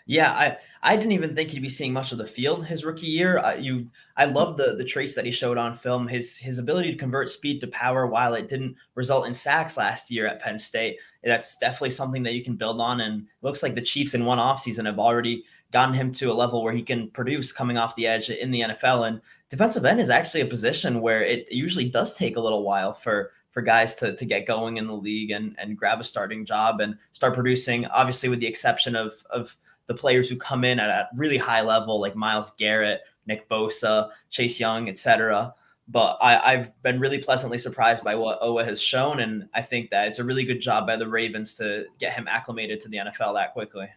Yeah, 0.06 0.32
I 0.32 0.58
I 0.82 0.96
didn't 0.96 1.12
even 1.12 1.34
think 1.34 1.50
he'd 1.50 1.62
be 1.62 1.68
seeing 1.70 1.92
much 1.92 2.12
of 2.12 2.18
the 2.18 2.26
field 2.26 2.66
his 2.66 2.84
rookie 2.84 3.06
year. 3.06 3.38
Uh, 3.38 3.54
you, 3.54 3.88
I 4.16 4.26
love 4.26 4.58
the 4.58 4.74
the 4.76 4.84
traits 4.84 5.14
that 5.14 5.24
he 5.24 5.30
showed 5.30 5.56
on 5.56 5.74
film. 5.74 6.06
His 6.06 6.36
his 6.36 6.58
ability 6.58 6.92
to 6.92 6.98
convert 6.98 7.30
speed 7.30 7.60
to 7.60 7.66
power, 7.68 8.06
while 8.06 8.34
it 8.34 8.46
didn't 8.46 8.76
result 8.94 9.26
in 9.26 9.32
sacks 9.32 9.78
last 9.78 10.10
year 10.10 10.26
at 10.26 10.42
Penn 10.42 10.58
State, 10.58 10.98
that's 11.22 11.56
definitely 11.56 11.90
something 11.90 12.22
that 12.24 12.34
you 12.34 12.44
can 12.44 12.56
build 12.56 12.80
on. 12.80 13.00
And 13.00 13.26
looks 13.40 13.62
like 13.62 13.74
the 13.74 13.80
Chiefs 13.80 14.12
in 14.12 14.26
one 14.26 14.38
offseason 14.38 14.84
have 14.84 14.98
already 14.98 15.44
gotten 15.72 15.94
him 15.94 16.12
to 16.12 16.30
a 16.30 16.34
level 16.34 16.62
where 16.62 16.74
he 16.74 16.82
can 16.82 17.10
produce 17.10 17.50
coming 17.50 17.78
off 17.78 17.96
the 17.96 18.06
edge 18.06 18.28
in 18.28 18.50
the 18.50 18.60
NFL. 18.60 19.08
And 19.08 19.20
defensive 19.48 19.86
end 19.86 20.00
is 20.00 20.10
actually 20.10 20.42
a 20.42 20.46
position 20.46 21.00
where 21.00 21.22
it 21.22 21.50
usually 21.50 21.88
does 21.88 22.14
take 22.14 22.36
a 22.36 22.40
little 22.40 22.62
while 22.62 22.92
for 22.92 23.32
for 23.50 23.62
guys 23.62 23.94
to, 23.94 24.14
to 24.16 24.24
get 24.24 24.46
going 24.46 24.78
in 24.78 24.88
the 24.88 24.92
league 24.92 25.30
and, 25.30 25.54
and 25.58 25.78
grab 25.78 26.00
a 26.00 26.04
starting 26.04 26.44
job 26.44 26.80
and 26.80 26.96
start 27.12 27.34
producing. 27.34 27.86
Obviously, 27.86 28.28
with 28.28 28.40
the 28.40 28.46
exception 28.46 28.94
of 28.94 29.14
of 29.30 29.56
the 29.86 29.94
players 29.94 30.28
who 30.28 30.36
come 30.36 30.64
in 30.64 30.80
at 30.80 30.88
a 30.88 31.08
really 31.14 31.36
high 31.36 31.62
level, 31.62 32.00
like 32.00 32.16
Myles 32.16 32.52
Garrett, 32.52 33.02
Nick 33.26 33.48
Bosa, 33.48 34.10
Chase 34.30 34.58
Young, 34.60 34.88
etc. 34.88 35.54
but 35.88 36.18
I, 36.20 36.56
have 36.56 36.82
been 36.82 37.00
really 37.00 37.18
pleasantly 37.18 37.58
surprised 37.58 38.04
by 38.04 38.14
what 38.14 38.40
Oweh 38.40 38.64
has 38.64 38.80
shown, 38.80 39.20
and 39.20 39.48
I 39.54 39.62
think 39.62 39.90
that 39.90 40.08
it's 40.08 40.18
a 40.18 40.24
really 40.24 40.44
good 40.44 40.60
job 40.60 40.86
by 40.86 40.96
the 40.96 41.08
Ravens 41.08 41.54
to 41.56 41.84
get 41.98 42.14
him 42.14 42.26
acclimated 42.28 42.80
to 42.82 42.88
the 42.88 42.98
NFL 42.98 43.34
that 43.34 43.52
quickly. 43.52 43.88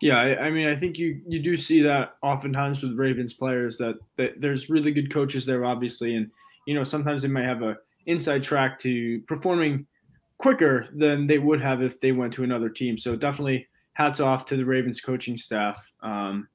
Yeah, 0.00 0.18
I, 0.18 0.46
I 0.46 0.50
mean, 0.50 0.68
I 0.68 0.76
think 0.76 0.98
you 0.98 1.20
you 1.26 1.40
do 1.40 1.56
see 1.56 1.82
that 1.82 2.16
oftentimes 2.22 2.82
with 2.82 2.98
Ravens 2.98 3.32
players 3.32 3.78
that, 3.78 3.96
that 4.16 4.40
there's 4.40 4.68
really 4.68 4.92
good 4.92 5.12
coaches 5.12 5.46
there, 5.46 5.64
obviously, 5.64 6.16
and 6.16 6.30
you 6.66 6.74
know 6.74 6.84
sometimes 6.84 7.22
they 7.22 7.28
might 7.28 7.46
have 7.46 7.62
a 7.62 7.78
inside 8.06 8.42
track 8.42 8.78
to 8.80 9.20
performing 9.22 9.86
quicker 10.38 10.88
than 10.94 11.26
they 11.26 11.38
would 11.38 11.60
have 11.60 11.82
if 11.82 12.00
they 12.00 12.12
went 12.12 12.32
to 12.34 12.44
another 12.44 12.68
team. 12.68 12.98
So 12.98 13.16
definitely 13.16 13.66
hats 13.94 14.20
off 14.20 14.44
to 14.46 14.56
the 14.56 14.64
Ravens 14.64 15.00
coaching 15.00 15.36
staff, 15.36 15.92
um, 16.02 16.48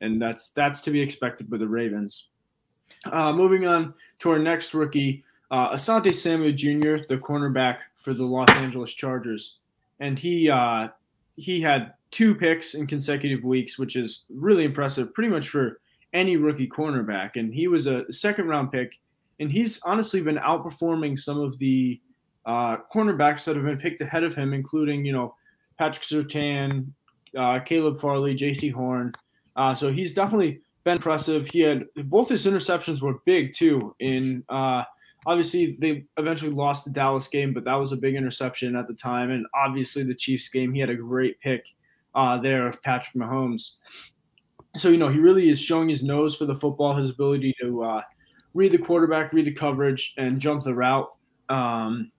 and 0.00 0.20
that's 0.20 0.50
that's 0.50 0.80
to 0.82 0.90
be 0.90 1.00
expected 1.00 1.50
with 1.50 1.60
the 1.60 1.68
Ravens. 1.68 2.28
Uh, 3.10 3.32
moving 3.32 3.66
on 3.66 3.94
to 4.18 4.30
our 4.30 4.38
next 4.38 4.74
rookie, 4.74 5.24
uh, 5.50 5.70
Asante 5.70 6.14
Samuel 6.14 6.52
Jr., 6.52 7.04
the 7.08 7.18
cornerback 7.18 7.78
for 7.96 8.12
the 8.12 8.24
Los 8.24 8.50
Angeles 8.50 8.92
Chargers, 8.92 9.58
and 10.00 10.18
he 10.18 10.50
uh, 10.50 10.88
he 11.36 11.60
had 11.60 11.94
two 12.10 12.34
picks 12.34 12.74
in 12.74 12.86
consecutive 12.86 13.44
weeks, 13.44 13.78
which 13.78 13.96
is 13.96 14.24
really 14.28 14.64
impressive, 14.64 15.14
pretty 15.14 15.30
much 15.30 15.48
for 15.48 15.80
any 16.12 16.36
rookie 16.36 16.68
cornerback. 16.68 17.36
And 17.36 17.54
he 17.54 17.68
was 17.68 17.86
a 17.86 18.12
second 18.12 18.48
round 18.48 18.72
pick, 18.72 18.98
and 19.38 19.50
he's 19.50 19.80
honestly 19.84 20.20
been 20.20 20.36
outperforming 20.36 21.18
some 21.18 21.40
of 21.40 21.58
the 21.58 22.00
uh, 22.46 22.78
cornerbacks 22.92 23.44
that 23.44 23.54
have 23.54 23.64
been 23.64 23.78
picked 23.78 24.00
ahead 24.00 24.24
of 24.24 24.34
him, 24.34 24.52
including 24.52 25.04
you 25.04 25.12
know 25.12 25.34
Patrick 25.80 26.04
Surtain, 26.04 26.88
uh, 27.38 27.58
Caleb 27.60 27.98
Farley, 27.98 28.36
Jaycee 28.36 28.70
Horn. 28.70 29.14
Uh, 29.56 29.74
so 29.74 29.90
he's 29.90 30.12
definitely 30.12 30.60
been 30.84 30.96
impressive. 30.96 31.46
He 31.46 31.60
had 31.60 31.86
both 32.04 32.28
his 32.28 32.44
interceptions 32.44 33.00
were 33.00 33.14
big 33.24 33.54
too. 33.54 33.96
In 33.98 34.44
uh, 34.50 34.82
obviously 35.24 35.78
they 35.80 36.04
eventually 36.18 36.52
lost 36.52 36.84
the 36.84 36.90
Dallas 36.90 37.28
game, 37.28 37.54
but 37.54 37.64
that 37.64 37.76
was 37.76 37.92
a 37.92 37.96
big 37.96 38.14
interception 38.14 38.76
at 38.76 38.88
the 38.88 38.94
time. 38.94 39.30
And 39.30 39.46
obviously 39.54 40.02
the 40.02 40.14
Chiefs 40.14 40.50
game, 40.50 40.74
he 40.74 40.80
had 40.80 40.90
a 40.90 40.94
great 40.94 41.40
pick 41.40 41.64
uh, 42.14 42.38
there 42.38 42.68
of 42.68 42.82
Patrick 42.82 43.14
Mahomes. 43.14 43.76
So 44.76 44.90
you 44.90 44.98
know 44.98 45.08
he 45.08 45.18
really 45.18 45.48
is 45.48 45.58
showing 45.58 45.88
his 45.88 46.02
nose 46.02 46.36
for 46.36 46.44
the 46.44 46.54
football, 46.54 46.94
his 46.94 47.10
ability 47.10 47.54
to 47.62 47.84
uh, 47.84 48.02
read 48.52 48.72
the 48.72 48.78
quarterback, 48.78 49.32
read 49.32 49.46
the 49.46 49.54
coverage, 49.54 50.12
and 50.18 50.38
jump 50.38 50.62
the 50.62 50.74
route. 50.74 51.08
Um, 51.48 52.12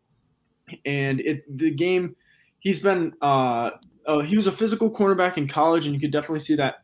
and 0.83 1.21
it 1.21 1.43
the 1.59 1.69
game 1.69 2.15
he's 2.61 2.79
been 2.79 3.11
uh, 3.21 3.71
uh, 4.07 4.19
he 4.19 4.37
was 4.37 4.47
a 4.47 4.51
physical 4.51 4.89
cornerback 4.89 5.37
in 5.37 5.47
college, 5.47 5.85
and 5.85 5.93
you 5.93 5.99
could 5.99 6.11
definitely 6.11 6.39
see 6.39 6.55
that 6.55 6.75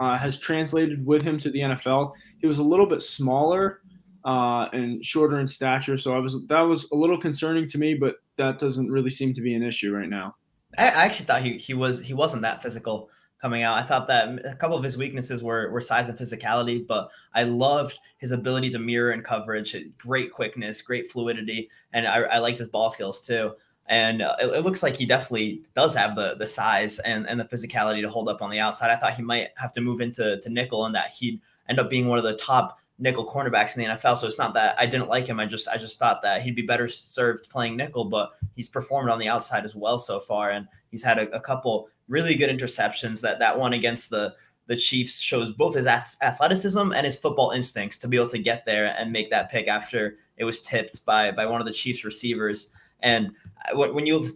uh, 0.00 0.16
has 0.16 0.38
translated 0.38 1.04
with 1.04 1.22
him 1.22 1.38
to 1.38 1.50
the 1.50 1.60
NFL. 1.60 2.12
He 2.38 2.46
was 2.46 2.58
a 2.58 2.62
little 2.62 2.86
bit 2.86 3.02
smaller 3.02 3.82
uh, 4.24 4.68
and 4.72 5.04
shorter 5.04 5.38
in 5.38 5.46
stature, 5.46 5.98
so 5.98 6.14
I 6.14 6.18
was 6.18 6.46
that 6.48 6.62
was 6.62 6.90
a 6.90 6.96
little 6.96 7.20
concerning 7.20 7.68
to 7.68 7.78
me, 7.78 7.94
but 7.94 8.16
that 8.38 8.58
doesn't 8.58 8.90
really 8.90 9.10
seem 9.10 9.34
to 9.34 9.42
be 9.42 9.54
an 9.54 9.62
issue 9.62 9.94
right 9.94 10.08
now. 10.08 10.34
I, 10.78 10.86
actually 10.86 11.26
thought 11.26 11.42
he 11.42 11.58
he 11.58 11.74
was 11.74 12.00
he 12.00 12.14
wasn't 12.14 12.42
that 12.42 12.62
physical 12.62 13.10
coming 13.40 13.62
out. 13.62 13.76
I 13.76 13.86
thought 13.86 14.08
that 14.08 14.44
a 14.46 14.56
couple 14.56 14.76
of 14.76 14.82
his 14.82 14.96
weaknesses 14.96 15.42
were 15.42 15.70
were 15.70 15.80
size 15.80 16.08
and 16.08 16.18
physicality, 16.18 16.84
but 16.84 17.08
I 17.34 17.42
loved 17.44 17.98
his 18.18 18.32
ability 18.32 18.70
to 18.70 18.78
mirror 18.78 19.10
and 19.10 19.22
coverage, 19.22 19.76
great 19.98 20.32
quickness, 20.32 20.80
great 20.80 21.10
fluidity, 21.10 21.68
and 21.92 22.06
I, 22.06 22.22
I 22.22 22.38
liked 22.38 22.58
his 22.58 22.68
ball 22.68 22.90
skills 22.90 23.20
too 23.20 23.52
and 23.86 24.22
uh, 24.22 24.36
it, 24.40 24.46
it, 24.46 24.64
looks 24.64 24.82
like 24.82 24.96
he 24.96 25.04
definitely 25.04 25.62
does 25.74 25.94
have 25.94 26.16
the 26.16 26.34
the 26.38 26.46
size 26.46 26.98
and, 27.00 27.28
and 27.28 27.38
the 27.38 27.44
physicality 27.44 28.00
to 28.02 28.08
hold 28.08 28.28
up 28.28 28.42
on 28.42 28.50
the 28.50 28.60
outside. 28.60 28.90
I 28.90 28.96
thought 28.96 29.14
he 29.14 29.22
might 29.22 29.48
have 29.56 29.72
to 29.72 29.80
move 29.80 30.00
into 30.00 30.40
to 30.40 30.48
nickel 30.50 30.86
and 30.86 30.94
that 30.94 31.10
he'd 31.10 31.40
end 31.68 31.78
up 31.78 31.90
being 31.90 32.08
one 32.08 32.18
of 32.18 32.24
the 32.24 32.36
top 32.36 32.78
nickel 32.98 33.26
cornerbacks 33.26 33.76
in 33.76 33.82
the 33.82 33.90
NFL. 33.94 34.16
So 34.16 34.26
it's 34.26 34.38
not 34.38 34.54
that 34.54 34.76
I 34.78 34.86
didn't 34.86 35.08
like 35.08 35.26
him. 35.26 35.40
I 35.40 35.46
just 35.46 35.68
I 35.68 35.76
just 35.76 35.98
thought 35.98 36.22
that 36.22 36.42
he'd 36.42 36.56
be 36.56 36.62
better 36.62 36.88
served 36.88 37.48
playing 37.50 37.76
nickel, 37.76 38.04
but 38.04 38.32
he's 38.54 38.68
performed 38.68 39.10
on 39.10 39.18
the 39.18 39.28
outside 39.28 39.64
as 39.64 39.74
well 39.74 39.98
so 39.98 40.20
far, 40.20 40.50
and 40.50 40.66
he's 40.90 41.02
had 41.02 41.18
a, 41.18 41.30
a 41.34 41.40
couple 41.40 41.88
really 42.08 42.34
good 42.34 42.50
interceptions. 42.50 43.20
That 43.20 43.38
that 43.38 43.58
one 43.58 43.72
against 43.72 44.10
the 44.10 44.34
the 44.66 44.76
Chiefs 44.76 45.20
shows 45.20 45.52
both 45.52 45.74
his 45.74 45.86
athleticism 45.86 46.92
and 46.92 47.04
his 47.04 47.16
football 47.16 47.50
instincts 47.50 47.98
to 47.98 48.08
be 48.08 48.16
able 48.16 48.28
to 48.28 48.38
get 48.38 48.64
there 48.64 48.94
and 48.98 49.12
make 49.12 49.28
that 49.28 49.50
pick 49.50 49.68
after 49.68 50.16
it 50.38 50.44
was 50.44 50.60
tipped 50.60 51.04
by 51.04 51.30
by 51.30 51.46
one 51.46 51.60
of 51.60 51.66
the 51.66 51.72
Chiefs 51.72 52.04
receivers. 52.04 52.70
And 53.04 53.32
when 53.74 54.06
you 54.06 54.28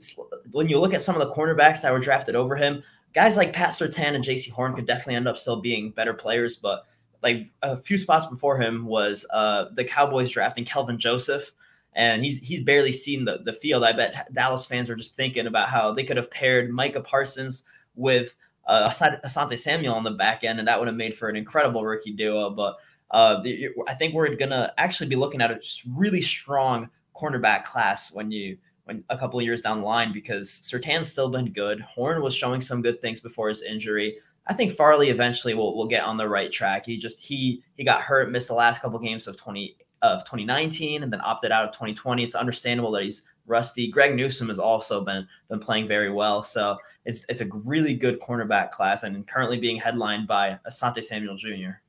when 0.53 0.69
you 0.69 0.79
look 0.79 0.95
at 0.95 1.03
some 1.03 1.21
of 1.21 1.27
the 1.27 1.35
cornerbacks 1.35 1.83
that 1.83 1.93
were 1.93 1.99
drafted 1.99 2.37
over 2.37 2.55
him, 2.55 2.85
guys 3.15 3.37
like 3.37 3.53
Pat 3.53 3.71
Surtain 3.71 4.15
and 4.15 4.23
Jaycee 4.23 4.53
Horn 4.53 4.75
could 4.75 4.87
definitely 4.87 5.17
end 5.17 5.27
up 5.27 5.39
still 5.39 5.61
being 5.61 5.91
better 5.91 6.15
players. 6.15 6.57
But 6.57 6.85
like 7.23 7.49
a 7.63 7.77
few 7.77 7.99
spots 7.99 8.27
before 8.27 8.61
him 8.61 8.87
was 8.87 9.27
uh, 9.33 9.71
the 9.75 9.85
Cowboys 9.85 10.31
drafting 10.31 10.67
Kelvin 10.67 10.99
Joseph, 10.99 11.51
and 11.95 12.23
he's 12.23 12.39
he's 12.47 12.63
barely 12.63 12.93
seen 12.93 13.25
the 13.25 13.39
the 13.43 13.55
field. 13.55 13.85
I 13.85 13.93
bet 13.93 14.29
Dallas 14.33 14.67
fans 14.67 14.91
are 14.91 14.97
just 14.97 15.17
thinking 15.17 15.47
about 15.47 15.71
how 15.71 15.93
they 15.93 16.05
could 16.05 16.19
have 16.19 16.31
paired 16.31 16.71
Micah 16.71 17.01
Parsons 17.01 17.65
with 17.97 18.37
uh, 18.67 18.91
Asante 18.91 19.59
Samuel 19.59 19.95
on 19.95 20.05
the 20.05 20.11
back 20.11 20.45
end, 20.45 20.59
and 20.59 20.69
that 20.69 20.79
would 20.79 20.89
have 20.89 20.97
made 20.97 21.15
for 21.15 21.31
an 21.31 21.37
incredible 21.37 21.87
rookie 21.87 22.13
duo. 22.13 22.51
But 22.51 22.77
uh, 23.11 23.43
I 23.89 23.95
think 23.95 24.13
we're 24.13 24.35
gonna 24.37 24.75
actually 24.77 25.09
be 25.09 25.17
looking 25.17 25.41
at 25.41 25.51
a 25.51 25.59
really 25.97 26.21
strong 26.21 26.91
cornerback 27.19 27.65
class 27.65 28.13
when 28.13 28.31
you 28.31 28.57
when 28.85 29.05
a 29.11 29.19
couple 29.19 29.41
years 29.43 29.61
down 29.61 29.81
the 29.81 29.87
line 29.87 30.13
because 30.13 30.51
Surtain's 30.51 31.09
still 31.09 31.29
been 31.29 31.53
good. 31.53 31.81
Horn 31.81 32.23
was 32.23 32.35
showing 32.35 32.63
some 32.63 32.81
good 32.81 33.03
things 33.03 33.21
before 33.21 33.49
his 33.49 33.63
injury. 33.63 34.17
I 34.47 34.55
think 34.55 34.73
Farley 34.73 35.11
eventually 35.11 35.53
will, 35.53 35.77
will 35.77 35.87
get 35.87 36.05
on 36.05 36.17
the 36.17 36.29
right 36.29 36.51
track. 36.51 36.87
He 36.87 36.97
just 36.97 37.21
he 37.21 37.63
he 37.77 37.85
got 37.85 38.01
hurt, 38.01 38.31
missed 38.31 38.49
the 38.49 38.55
last 38.55 38.81
couple 38.81 38.99
games 38.99 39.29
of 39.29 39.37
20 39.37 39.77
of 40.01 40.25
2019 40.25 41.03
and 41.03 41.13
then 41.13 41.21
opted 41.21 41.53
out 41.53 41.65
of 41.65 41.73
2020. 41.73 42.23
It's 42.23 42.35
understandable 42.35 42.93
that 42.93 43.03
he's 43.03 43.25
rusty. 43.47 43.91
Greg 43.91 44.15
Newsome 44.15 44.49
has 44.49 44.59
also 44.59 45.05
been 45.05 45.27
been 45.49 45.59
playing 45.59 45.87
very 45.87 46.11
well. 46.11 46.43
So 46.43 46.79
it's 47.05 47.27
it's 47.29 47.41
a 47.41 47.47
really 47.65 47.95
good 47.95 48.21
cornerback 48.21 48.71
class 48.71 49.03
and 49.03 49.27
currently 49.27 49.59
being 49.59 49.77
headlined 49.77 50.27
by 50.27 50.59
Asante 50.67 51.05
Samuel 51.05 51.37
Jr. 51.37 51.81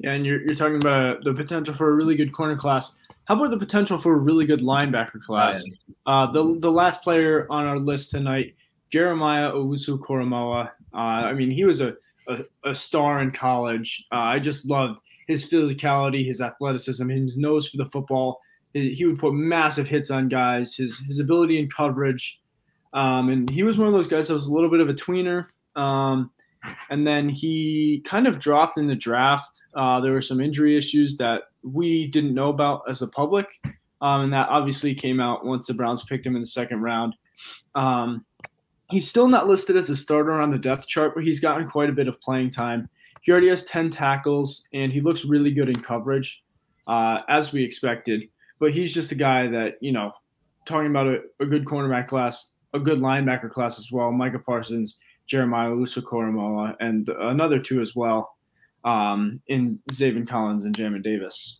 Yeah, 0.00 0.12
and 0.12 0.24
you're, 0.24 0.40
you're 0.40 0.54
talking 0.54 0.76
about 0.76 1.24
the 1.24 1.34
potential 1.34 1.74
for 1.74 1.90
a 1.90 1.94
really 1.94 2.16
good 2.16 2.32
corner 2.32 2.56
class. 2.56 2.98
How 3.26 3.36
about 3.36 3.50
the 3.50 3.58
potential 3.58 3.98
for 3.98 4.14
a 4.14 4.18
really 4.18 4.46
good 4.46 4.60
linebacker 4.60 5.22
class? 5.22 5.62
Uh, 6.06 6.32
the 6.32 6.58
the 6.58 6.72
last 6.72 7.02
player 7.02 7.46
on 7.50 7.66
our 7.66 7.78
list 7.78 8.10
tonight, 8.10 8.54
Jeremiah 8.90 9.52
Owusu 9.52 10.00
Koramoah. 10.00 10.70
Uh, 10.92 10.96
I 10.96 11.32
mean, 11.34 11.50
he 11.50 11.64
was 11.64 11.80
a, 11.80 11.94
a, 12.28 12.38
a 12.64 12.74
star 12.74 13.20
in 13.20 13.30
college. 13.30 14.04
Uh, 14.10 14.16
I 14.16 14.38
just 14.38 14.68
loved 14.68 15.00
his 15.28 15.48
physicality, 15.48 16.26
his 16.26 16.40
athleticism, 16.40 17.08
his 17.08 17.36
nose 17.36 17.68
for 17.68 17.76
the 17.76 17.84
football. 17.84 18.40
He 18.72 19.04
would 19.04 19.18
put 19.18 19.34
massive 19.34 19.86
hits 19.86 20.10
on 20.10 20.28
guys. 20.28 20.74
His 20.74 20.98
his 21.00 21.20
ability 21.20 21.58
in 21.58 21.68
coverage, 21.68 22.40
um, 22.94 23.28
and 23.28 23.50
he 23.50 23.62
was 23.62 23.78
one 23.78 23.86
of 23.86 23.94
those 23.94 24.08
guys 24.08 24.28
that 24.28 24.34
was 24.34 24.46
a 24.46 24.52
little 24.52 24.70
bit 24.70 24.80
of 24.80 24.88
a 24.88 24.94
tweener. 24.94 25.46
Um, 25.76 26.30
and 26.90 27.06
then 27.06 27.28
he 27.28 28.02
kind 28.04 28.26
of 28.26 28.38
dropped 28.38 28.78
in 28.78 28.86
the 28.86 28.94
draft. 28.94 29.62
Uh, 29.74 30.00
there 30.00 30.12
were 30.12 30.22
some 30.22 30.40
injury 30.40 30.76
issues 30.76 31.16
that 31.18 31.42
we 31.62 32.06
didn't 32.08 32.34
know 32.34 32.50
about 32.50 32.82
as 32.88 33.02
a 33.02 33.08
public, 33.08 33.48
um, 34.02 34.22
and 34.22 34.32
that 34.32 34.48
obviously 34.48 34.94
came 34.94 35.20
out 35.20 35.44
once 35.44 35.66
the 35.66 35.74
Browns 35.74 36.02
picked 36.02 36.26
him 36.26 36.36
in 36.36 36.42
the 36.42 36.46
second 36.46 36.80
round. 36.80 37.14
Um, 37.74 38.24
he's 38.90 39.08
still 39.08 39.28
not 39.28 39.46
listed 39.46 39.76
as 39.76 39.90
a 39.90 39.96
starter 39.96 40.32
on 40.32 40.50
the 40.50 40.58
depth 40.58 40.86
chart, 40.86 41.14
but 41.14 41.24
he's 41.24 41.40
gotten 41.40 41.68
quite 41.68 41.90
a 41.90 41.94
bit 41.94 42.08
of 42.08 42.20
playing 42.20 42.50
time. 42.50 42.88
He 43.22 43.32
already 43.32 43.48
has 43.48 43.64
10 43.64 43.90
tackles, 43.90 44.68
and 44.72 44.92
he 44.92 45.00
looks 45.00 45.24
really 45.24 45.50
good 45.50 45.68
in 45.68 45.80
coverage, 45.82 46.42
uh, 46.86 47.18
as 47.28 47.52
we 47.52 47.62
expected. 47.62 48.22
But 48.58 48.72
he's 48.72 48.92
just 48.92 49.12
a 49.12 49.14
guy 49.14 49.46
that, 49.48 49.74
you 49.80 49.92
know, 49.92 50.12
talking 50.66 50.90
about 50.90 51.06
a, 51.06 51.20
a 51.40 51.46
good 51.46 51.64
cornerback 51.64 52.08
class, 52.08 52.54
a 52.72 52.78
good 52.78 52.98
linebacker 52.98 53.50
class 53.50 53.78
as 53.78 53.90
well. 53.92 54.10
Micah 54.12 54.38
Parsons, 54.38 54.98
Jeremiah 55.30 55.70
Owusu 55.70 56.76
and 56.80 57.08
another 57.08 57.60
two 57.60 57.80
as 57.80 57.94
well 57.94 58.36
um, 58.84 59.40
in 59.46 59.78
Zaven 59.92 60.26
Collins 60.26 60.64
and 60.64 60.76
Jamin 60.76 61.04
Davis. 61.04 61.58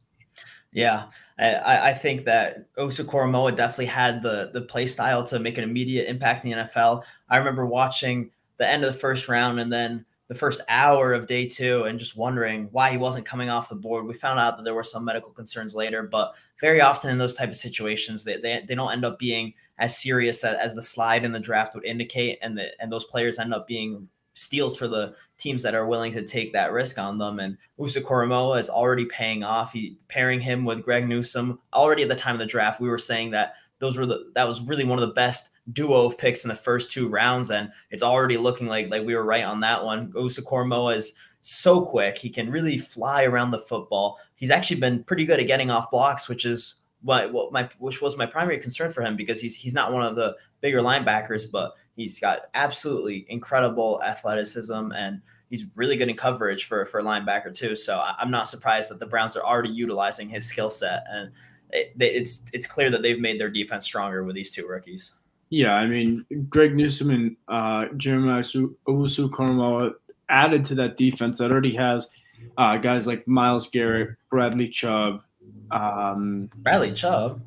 Yeah, 0.72 1.06
I, 1.38 1.90
I 1.90 1.94
think 1.94 2.24
that 2.24 2.74
Owusu 2.74 3.56
definitely 3.56 3.86
had 3.86 4.22
the 4.22 4.50
the 4.52 4.62
play 4.62 4.88
style 4.88 5.24
to 5.24 5.38
make 5.38 5.56
an 5.56 5.62
immediate 5.62 6.08
impact 6.08 6.44
in 6.44 6.50
the 6.50 6.56
NFL. 6.56 7.02
I 7.28 7.36
remember 7.36 7.64
watching 7.64 8.32
the 8.56 8.68
end 8.68 8.82
of 8.82 8.92
the 8.92 8.98
first 8.98 9.28
round 9.28 9.60
and 9.60 9.72
then 9.72 10.04
the 10.26 10.34
first 10.34 10.60
hour 10.68 11.12
of 11.12 11.26
day 11.26 11.48
two 11.48 11.84
and 11.84 11.98
just 11.98 12.16
wondering 12.16 12.68
why 12.72 12.90
he 12.90 12.96
wasn't 12.96 13.26
coming 13.26 13.50
off 13.50 13.68
the 13.68 13.74
board. 13.74 14.04
We 14.04 14.14
found 14.14 14.38
out 14.38 14.56
that 14.56 14.64
there 14.64 14.74
were 14.74 14.84
some 14.84 15.04
medical 15.04 15.32
concerns 15.32 15.74
later, 15.76 16.02
but 16.04 16.34
very 16.60 16.80
often 16.80 17.10
in 17.10 17.18
those 17.18 17.34
type 17.34 17.48
of 17.48 17.56
situations, 17.56 18.22
they, 18.22 18.36
they, 18.36 18.64
they 18.66 18.74
don't 18.76 18.92
end 18.92 19.04
up 19.04 19.18
being 19.18 19.54
as 19.80 19.98
serious 19.98 20.44
as, 20.44 20.56
as 20.58 20.74
the 20.74 20.82
slide 20.82 21.24
in 21.24 21.32
the 21.32 21.40
draft 21.40 21.74
would 21.74 21.84
indicate, 21.84 22.38
and 22.42 22.56
the, 22.56 22.68
and 22.80 22.90
those 22.90 23.04
players 23.06 23.38
end 23.38 23.52
up 23.52 23.66
being 23.66 24.08
steals 24.34 24.76
for 24.76 24.86
the 24.86 25.14
teams 25.38 25.62
that 25.62 25.74
are 25.74 25.86
willing 25.86 26.12
to 26.12 26.22
take 26.22 26.52
that 26.52 26.72
risk 26.72 26.98
on 26.98 27.18
them. 27.18 27.40
And 27.40 27.56
Koramoah 27.78 28.60
is 28.60 28.70
already 28.70 29.06
paying 29.06 29.42
off. 29.42 29.72
He 29.72 29.96
pairing 30.08 30.40
him 30.40 30.64
with 30.64 30.84
Greg 30.84 31.08
Newsome 31.08 31.58
already 31.74 32.02
at 32.02 32.08
the 32.08 32.14
time 32.14 32.34
of 32.34 32.38
the 32.38 32.46
draft. 32.46 32.80
We 32.80 32.88
were 32.88 32.98
saying 32.98 33.32
that 33.32 33.54
those 33.80 33.96
were 33.96 34.06
the 34.06 34.30
that 34.34 34.46
was 34.46 34.62
really 34.62 34.84
one 34.84 34.98
of 35.02 35.08
the 35.08 35.14
best 35.14 35.50
duo 35.72 36.04
of 36.04 36.18
picks 36.18 36.44
in 36.44 36.48
the 36.48 36.54
first 36.54 36.92
two 36.92 37.08
rounds, 37.08 37.50
and 37.50 37.70
it's 37.90 38.02
already 38.02 38.36
looking 38.36 38.66
like 38.66 38.90
like 38.90 39.04
we 39.04 39.14
were 39.14 39.24
right 39.24 39.44
on 39.44 39.60
that 39.60 39.84
one. 39.84 40.12
Koramoah 40.12 40.96
is 40.96 41.14
so 41.40 41.80
quick. 41.80 42.18
He 42.18 42.28
can 42.28 42.50
really 42.50 42.78
fly 42.78 43.24
around 43.24 43.50
the 43.50 43.58
football. 43.58 44.18
He's 44.34 44.50
actually 44.50 44.80
been 44.80 45.02
pretty 45.04 45.24
good 45.24 45.40
at 45.40 45.46
getting 45.46 45.70
off 45.70 45.90
blocks, 45.90 46.28
which 46.28 46.44
is 46.44 46.76
what, 47.02 47.32
what 47.32 47.52
my 47.52 47.68
which 47.78 48.02
was 48.02 48.16
my 48.16 48.26
primary 48.26 48.58
concern 48.58 48.90
for 48.90 49.02
him 49.02 49.16
because 49.16 49.40
he's 49.40 49.54
he's 49.54 49.74
not 49.74 49.92
one 49.92 50.02
of 50.02 50.16
the 50.16 50.36
bigger 50.60 50.80
linebackers, 50.80 51.44
but 51.50 51.74
he's 51.96 52.18
got 52.18 52.42
absolutely 52.54 53.26
incredible 53.28 54.00
athleticism 54.04 54.92
and 54.92 55.20
he's 55.48 55.66
really 55.74 55.96
good 55.96 56.08
in 56.08 56.16
coverage 56.16 56.64
for 56.64 56.84
for 56.84 57.00
a 57.00 57.04
linebacker 57.04 57.54
too. 57.54 57.74
So 57.74 58.02
I'm 58.18 58.30
not 58.30 58.48
surprised 58.48 58.90
that 58.90 58.98
the 58.98 59.06
Browns 59.06 59.36
are 59.36 59.44
already 59.44 59.70
utilizing 59.70 60.28
his 60.28 60.46
skill 60.46 60.70
set 60.70 61.04
and 61.10 61.30
it, 61.72 61.92
it's 61.98 62.44
it's 62.52 62.66
clear 62.66 62.90
that 62.90 63.02
they've 63.02 63.20
made 63.20 63.40
their 63.40 63.50
defense 63.50 63.84
stronger 63.84 64.24
with 64.24 64.34
these 64.34 64.50
two 64.50 64.66
rookies. 64.66 65.12
Yeah, 65.50 65.72
I 65.72 65.86
mean, 65.86 66.24
Greg 66.48 66.76
Newsome 66.76 67.10
and 67.10 67.36
uh, 67.48 67.86
Jeremiah 67.96 68.42
Owusu-Koramoah 68.42 69.94
added 70.28 70.64
to 70.66 70.76
that 70.76 70.96
defense 70.96 71.38
that 71.38 71.50
already 71.50 71.74
has 71.74 72.08
uh, 72.56 72.76
guys 72.76 73.08
like 73.08 73.26
Myles 73.26 73.68
Garrett, 73.68 74.16
Bradley 74.30 74.68
Chubb. 74.68 75.22
Um, 75.70 76.50
Bradley 76.56 76.92
Chubb? 76.92 77.40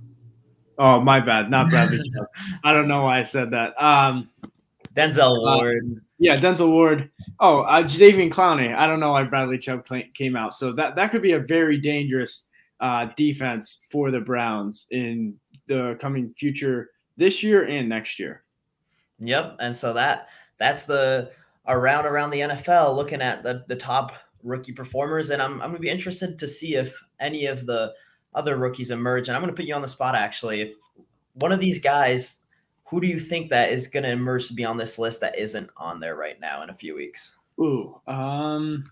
Oh, 0.78 1.00
my 1.00 1.20
bad. 1.20 1.50
Not 1.50 1.70
Bradley 1.70 1.98
Chubb. 2.16 2.28
I 2.64 2.74
don't 2.74 2.88
know 2.88 3.04
why 3.04 3.20
I 3.20 3.22
said 3.22 3.52
that. 3.52 3.82
Um, 3.84 4.30
Denzel 4.94 5.38
uh, 5.38 5.58
Ward. 5.58 5.84
Uh, 5.98 6.00
yeah, 6.20 6.36
Denzel 6.36 6.70
Ward. 6.70 7.10
Oh, 7.40 7.62
uh, 7.62 7.84
Jadeveon 7.84 8.32
Clowney. 8.32 8.76
I 8.76 8.88
don't 8.88 9.00
know 9.00 9.12
why 9.12 9.24
Bradley 9.24 9.58
Chubb 9.58 9.86
came 10.14 10.36
out. 10.36 10.54
So 10.54 10.72
that, 10.74 10.96
that 10.96 11.12
could 11.12 11.22
be 11.22 11.34
a 11.34 11.40
very 11.40 11.78
dangerous 11.78 12.48
uh, 12.80 13.08
defense 13.16 13.84
for 13.90 14.12
the 14.12 14.20
Browns 14.20 14.88
in 14.92 15.36
the 15.68 15.98
coming 16.00 16.34
future 16.38 16.90
this 17.18 17.44
year 17.44 17.66
and 17.66 17.88
next 17.88 18.20
year. 18.20 18.44
Yep, 19.20 19.58
and 19.60 19.76
so 19.76 19.94
that 19.94 20.28
that's 20.58 20.86
the 20.86 21.32
around 21.68 22.06
around 22.06 22.32
the 22.32 22.40
NFL 22.40 22.96
looking 22.96 23.22
at 23.22 23.44
the 23.44 23.64
the 23.68 23.76
top 23.76 24.14
rookie 24.44 24.74
performers, 24.74 25.30
and 25.30 25.42
I'm 25.42 25.62
I'm 25.62 25.70
gonna 25.70 25.80
be 25.80 25.90
interested 25.90 26.38
to 26.40 26.48
see 26.48 26.76
if 26.76 27.02
any 27.20 27.46
of 27.46 27.66
the 27.66 27.94
other 28.36 28.58
rookies 28.58 28.92
emerge. 28.92 29.28
And 29.28 29.36
I'm 29.36 29.42
gonna 29.42 29.54
put 29.54 29.66
you 29.66 29.76
on 29.76 29.82
the 29.82 29.88
spot 29.88 30.16
actually. 30.16 30.62
If 30.62 30.76
one 31.34 31.52
of 31.52 31.60
these 31.60 31.80
guys, 31.80 32.38
who 32.86 33.02
do 33.02 33.08
you 33.08 33.20
think 33.20 33.50
that 33.50 33.72
is 33.72 33.88
gonna 33.88 34.10
emerge 34.10 34.48
to 34.48 34.54
be 34.54 34.66
on 34.66 34.78
this 34.78 35.00
list 35.00 35.22
that 35.22 35.38
isn't 35.38 35.70
on 35.78 36.00
there 36.00 36.16
right 36.16 36.40
now 36.40 36.64
in 36.64 36.70
a 36.70 36.74
few 36.74 36.96
weeks? 36.96 37.36
Ooh, 37.60 38.00
um, 38.08 38.92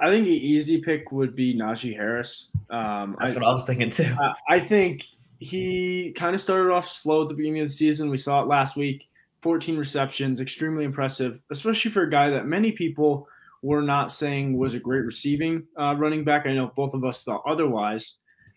I 0.00 0.10
think 0.10 0.26
the 0.26 0.32
easy 0.32 0.80
pick 0.80 1.12
would 1.12 1.36
be 1.36 1.56
Najee 1.56 1.96
Harris. 1.96 2.50
Um, 2.70 3.16
That's 3.18 3.32
I, 3.32 3.34
what 3.34 3.44
I 3.44 3.52
was 3.52 3.64
thinking 3.64 3.90
too. 3.90 4.14
I, 4.20 4.56
I 4.56 4.60
think 4.60 5.06
he 5.38 6.12
kind 6.16 6.34
of 6.34 6.40
started 6.40 6.72
off 6.72 6.88
slow 6.88 7.22
at 7.22 7.28
the 7.28 7.34
beginning 7.34 7.62
of 7.62 7.68
the 7.68 7.72
season. 7.72 8.10
We 8.10 8.16
saw 8.16 8.42
it 8.42 8.48
last 8.48 8.76
week 8.76 9.08
14 9.42 9.76
receptions, 9.76 10.40
extremely 10.40 10.84
impressive, 10.84 11.40
especially 11.50 11.90
for 11.90 12.02
a 12.02 12.10
guy 12.10 12.30
that 12.30 12.46
many 12.46 12.72
people 12.72 13.28
were 13.62 13.82
not 13.82 14.12
saying 14.12 14.58
was 14.58 14.74
a 14.74 14.80
great 14.80 15.04
receiving 15.04 15.64
uh, 15.80 15.94
running 15.96 16.24
back. 16.24 16.46
I 16.46 16.52
know 16.52 16.72
both 16.74 16.94
of 16.94 17.04
us 17.04 17.22
thought 17.22 17.42
otherwise, 17.46 18.16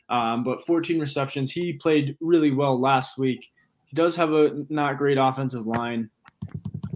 um, 0.10 0.44
but 0.44 0.66
14 0.66 1.00
receptions. 1.00 1.52
He 1.52 1.74
played 1.74 2.18
really 2.20 2.52
well 2.52 2.80
last 2.80 3.18
week. 3.18 3.46
He 3.86 3.96
does 3.96 4.16
have 4.16 4.34
a 4.34 4.66
not 4.70 4.98
great 4.98 5.18
offensive 5.18 5.68
line. 5.68 6.10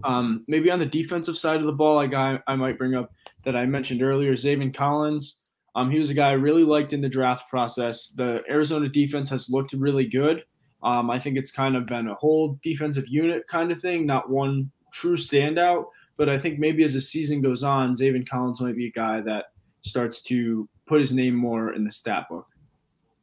Um, 0.02 0.44
maybe 0.48 0.70
on 0.70 0.78
the 0.78 0.86
defensive 0.86 1.38
side 1.38 1.60
of 1.60 1.66
the 1.66 1.72
ball, 1.72 2.00
a 2.00 2.08
guy 2.08 2.40
I 2.46 2.56
might 2.56 2.78
bring 2.78 2.94
up 2.94 3.12
that 3.44 3.54
I 3.54 3.66
mentioned 3.66 4.02
earlier, 4.02 4.32
Zaven 4.32 4.74
Collins. 4.74 5.40
Um, 5.76 5.90
he 5.90 5.98
was 5.98 6.10
a 6.10 6.14
guy 6.14 6.30
I 6.30 6.32
really 6.32 6.64
liked 6.64 6.92
in 6.92 7.00
the 7.00 7.08
draft 7.08 7.48
process. 7.48 8.08
The 8.08 8.40
Arizona 8.48 8.88
defense 8.88 9.28
has 9.30 9.48
looked 9.48 9.72
really 9.72 10.06
good. 10.06 10.42
Um, 10.82 11.10
I 11.10 11.18
think 11.18 11.36
it's 11.36 11.50
kind 11.50 11.76
of 11.76 11.86
been 11.86 12.08
a 12.08 12.14
whole 12.14 12.58
defensive 12.62 13.06
unit 13.06 13.46
kind 13.48 13.70
of 13.70 13.80
thing, 13.80 14.06
not 14.06 14.30
one 14.30 14.70
true 14.92 15.16
standout. 15.16 15.84
But 16.20 16.28
I 16.28 16.36
think 16.36 16.58
maybe 16.58 16.84
as 16.84 16.92
the 16.92 17.00
season 17.00 17.40
goes 17.40 17.62
on, 17.62 17.94
Zaven 17.94 18.28
Collins 18.28 18.60
might 18.60 18.76
be 18.76 18.88
a 18.88 18.90
guy 18.90 19.22
that 19.22 19.52
starts 19.80 20.20
to 20.24 20.68
put 20.84 21.00
his 21.00 21.14
name 21.14 21.34
more 21.34 21.72
in 21.72 21.82
the 21.82 21.90
stat 21.90 22.26
book. 22.28 22.46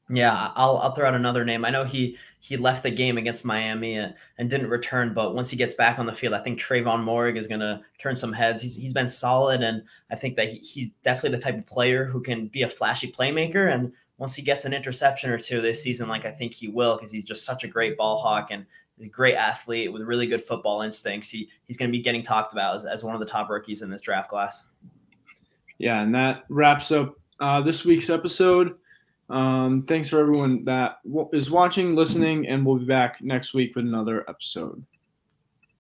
Yeah, 0.10 0.49
I'll 0.55 0.77
I'll 0.77 0.95
throw 0.95 1.07
out 1.07 1.13
another 1.13 1.45
name. 1.45 1.63
I 1.63 1.69
know 1.69 1.83
he 1.83 2.17
he 2.39 2.57
left 2.57 2.81
the 2.81 2.89
game 2.89 3.19
against 3.19 3.45
Miami 3.45 3.99
and, 3.99 4.15
and 4.39 4.49
didn't 4.49 4.71
return, 4.71 5.13
but 5.13 5.36
once 5.36 5.47
he 5.51 5.55
gets 5.55 5.75
back 5.75 5.99
on 5.99 6.07
the 6.07 6.12
field, 6.12 6.33
I 6.33 6.39
think 6.39 6.60
Trevon 6.60 7.03
Moehrig 7.03 7.38
is 7.38 7.45
going 7.45 7.60
to 7.60 7.81
turn 7.99 8.15
some 8.15 8.33
heads. 8.33 8.63
He's 8.63 8.75
he's 8.75 8.93
been 8.93 9.10
solid, 9.10 9.62
and 9.62 9.83
I 10.10 10.15
think 10.15 10.36
that 10.38 10.49
he, 10.49 10.57
he's 10.57 10.89
definitely 11.03 11.38
the 11.38 11.43
type 11.43 11.60
of 11.60 11.67
player 11.67 12.03
who 12.03 12.19
can 12.19 12.47
be 12.47 12.63
a 12.63 12.69
flashy 12.69 13.12
playmaker. 13.12 13.71
And 13.71 13.93
once 14.17 14.33
he 14.33 14.41
gets 14.41 14.65
an 14.65 14.73
interception 14.73 15.29
or 15.29 15.38
two 15.38 15.62
this 15.62 15.83
season, 15.83 16.10
like 16.10 16.25
I 16.25 16.31
think 16.31 16.51
he 16.51 16.67
will, 16.67 16.95
because 16.95 17.12
he's 17.12 17.25
just 17.25 17.45
such 17.45 17.63
a 17.63 17.67
great 17.67 17.95
ball 17.95 18.17
hawk 18.17 18.49
and 18.49 18.65
he's 18.97 19.07
a 19.07 19.10
great 19.10 19.36
athlete 19.36 19.91
with 19.91 20.01
really 20.01 20.27
good 20.27 20.43
football 20.43 20.81
instincts. 20.81 21.29
He 21.29 21.49
he's 21.65 21.77
going 21.77 21.89
to 21.89 21.97
be 21.97 22.03
getting 22.03 22.23
talked 22.23 22.53
about 22.53 22.75
as, 22.75 22.86
as 22.86 23.03
one 23.03 23.13
of 23.13 23.19
the 23.19 23.25
top 23.25 23.49
rookies 23.49 23.81
in 23.81 23.89
this 23.89 24.01
draft 24.01 24.29
class. 24.29 24.63
Yeah, 25.77 26.01
and 26.01 26.13
that 26.15 26.43
wraps 26.49 26.91
up 26.91 27.15
uh, 27.39 27.62
this 27.62 27.86
week's 27.86 28.10
episode. 28.10 28.75
Um, 29.29 29.83
thanks 29.88 30.10
for 30.10 30.19
everyone 30.19 30.63
that 30.65 30.99
is 31.33 31.51
watching, 31.51 31.95
listening, 31.95 32.47
and 32.47 32.65
we'll 32.65 32.77
be 32.77 32.86
back 32.86 33.21
next 33.21 33.53
week 33.53 33.75
with 33.75 33.86
another 33.86 34.27
episode. 34.29 34.83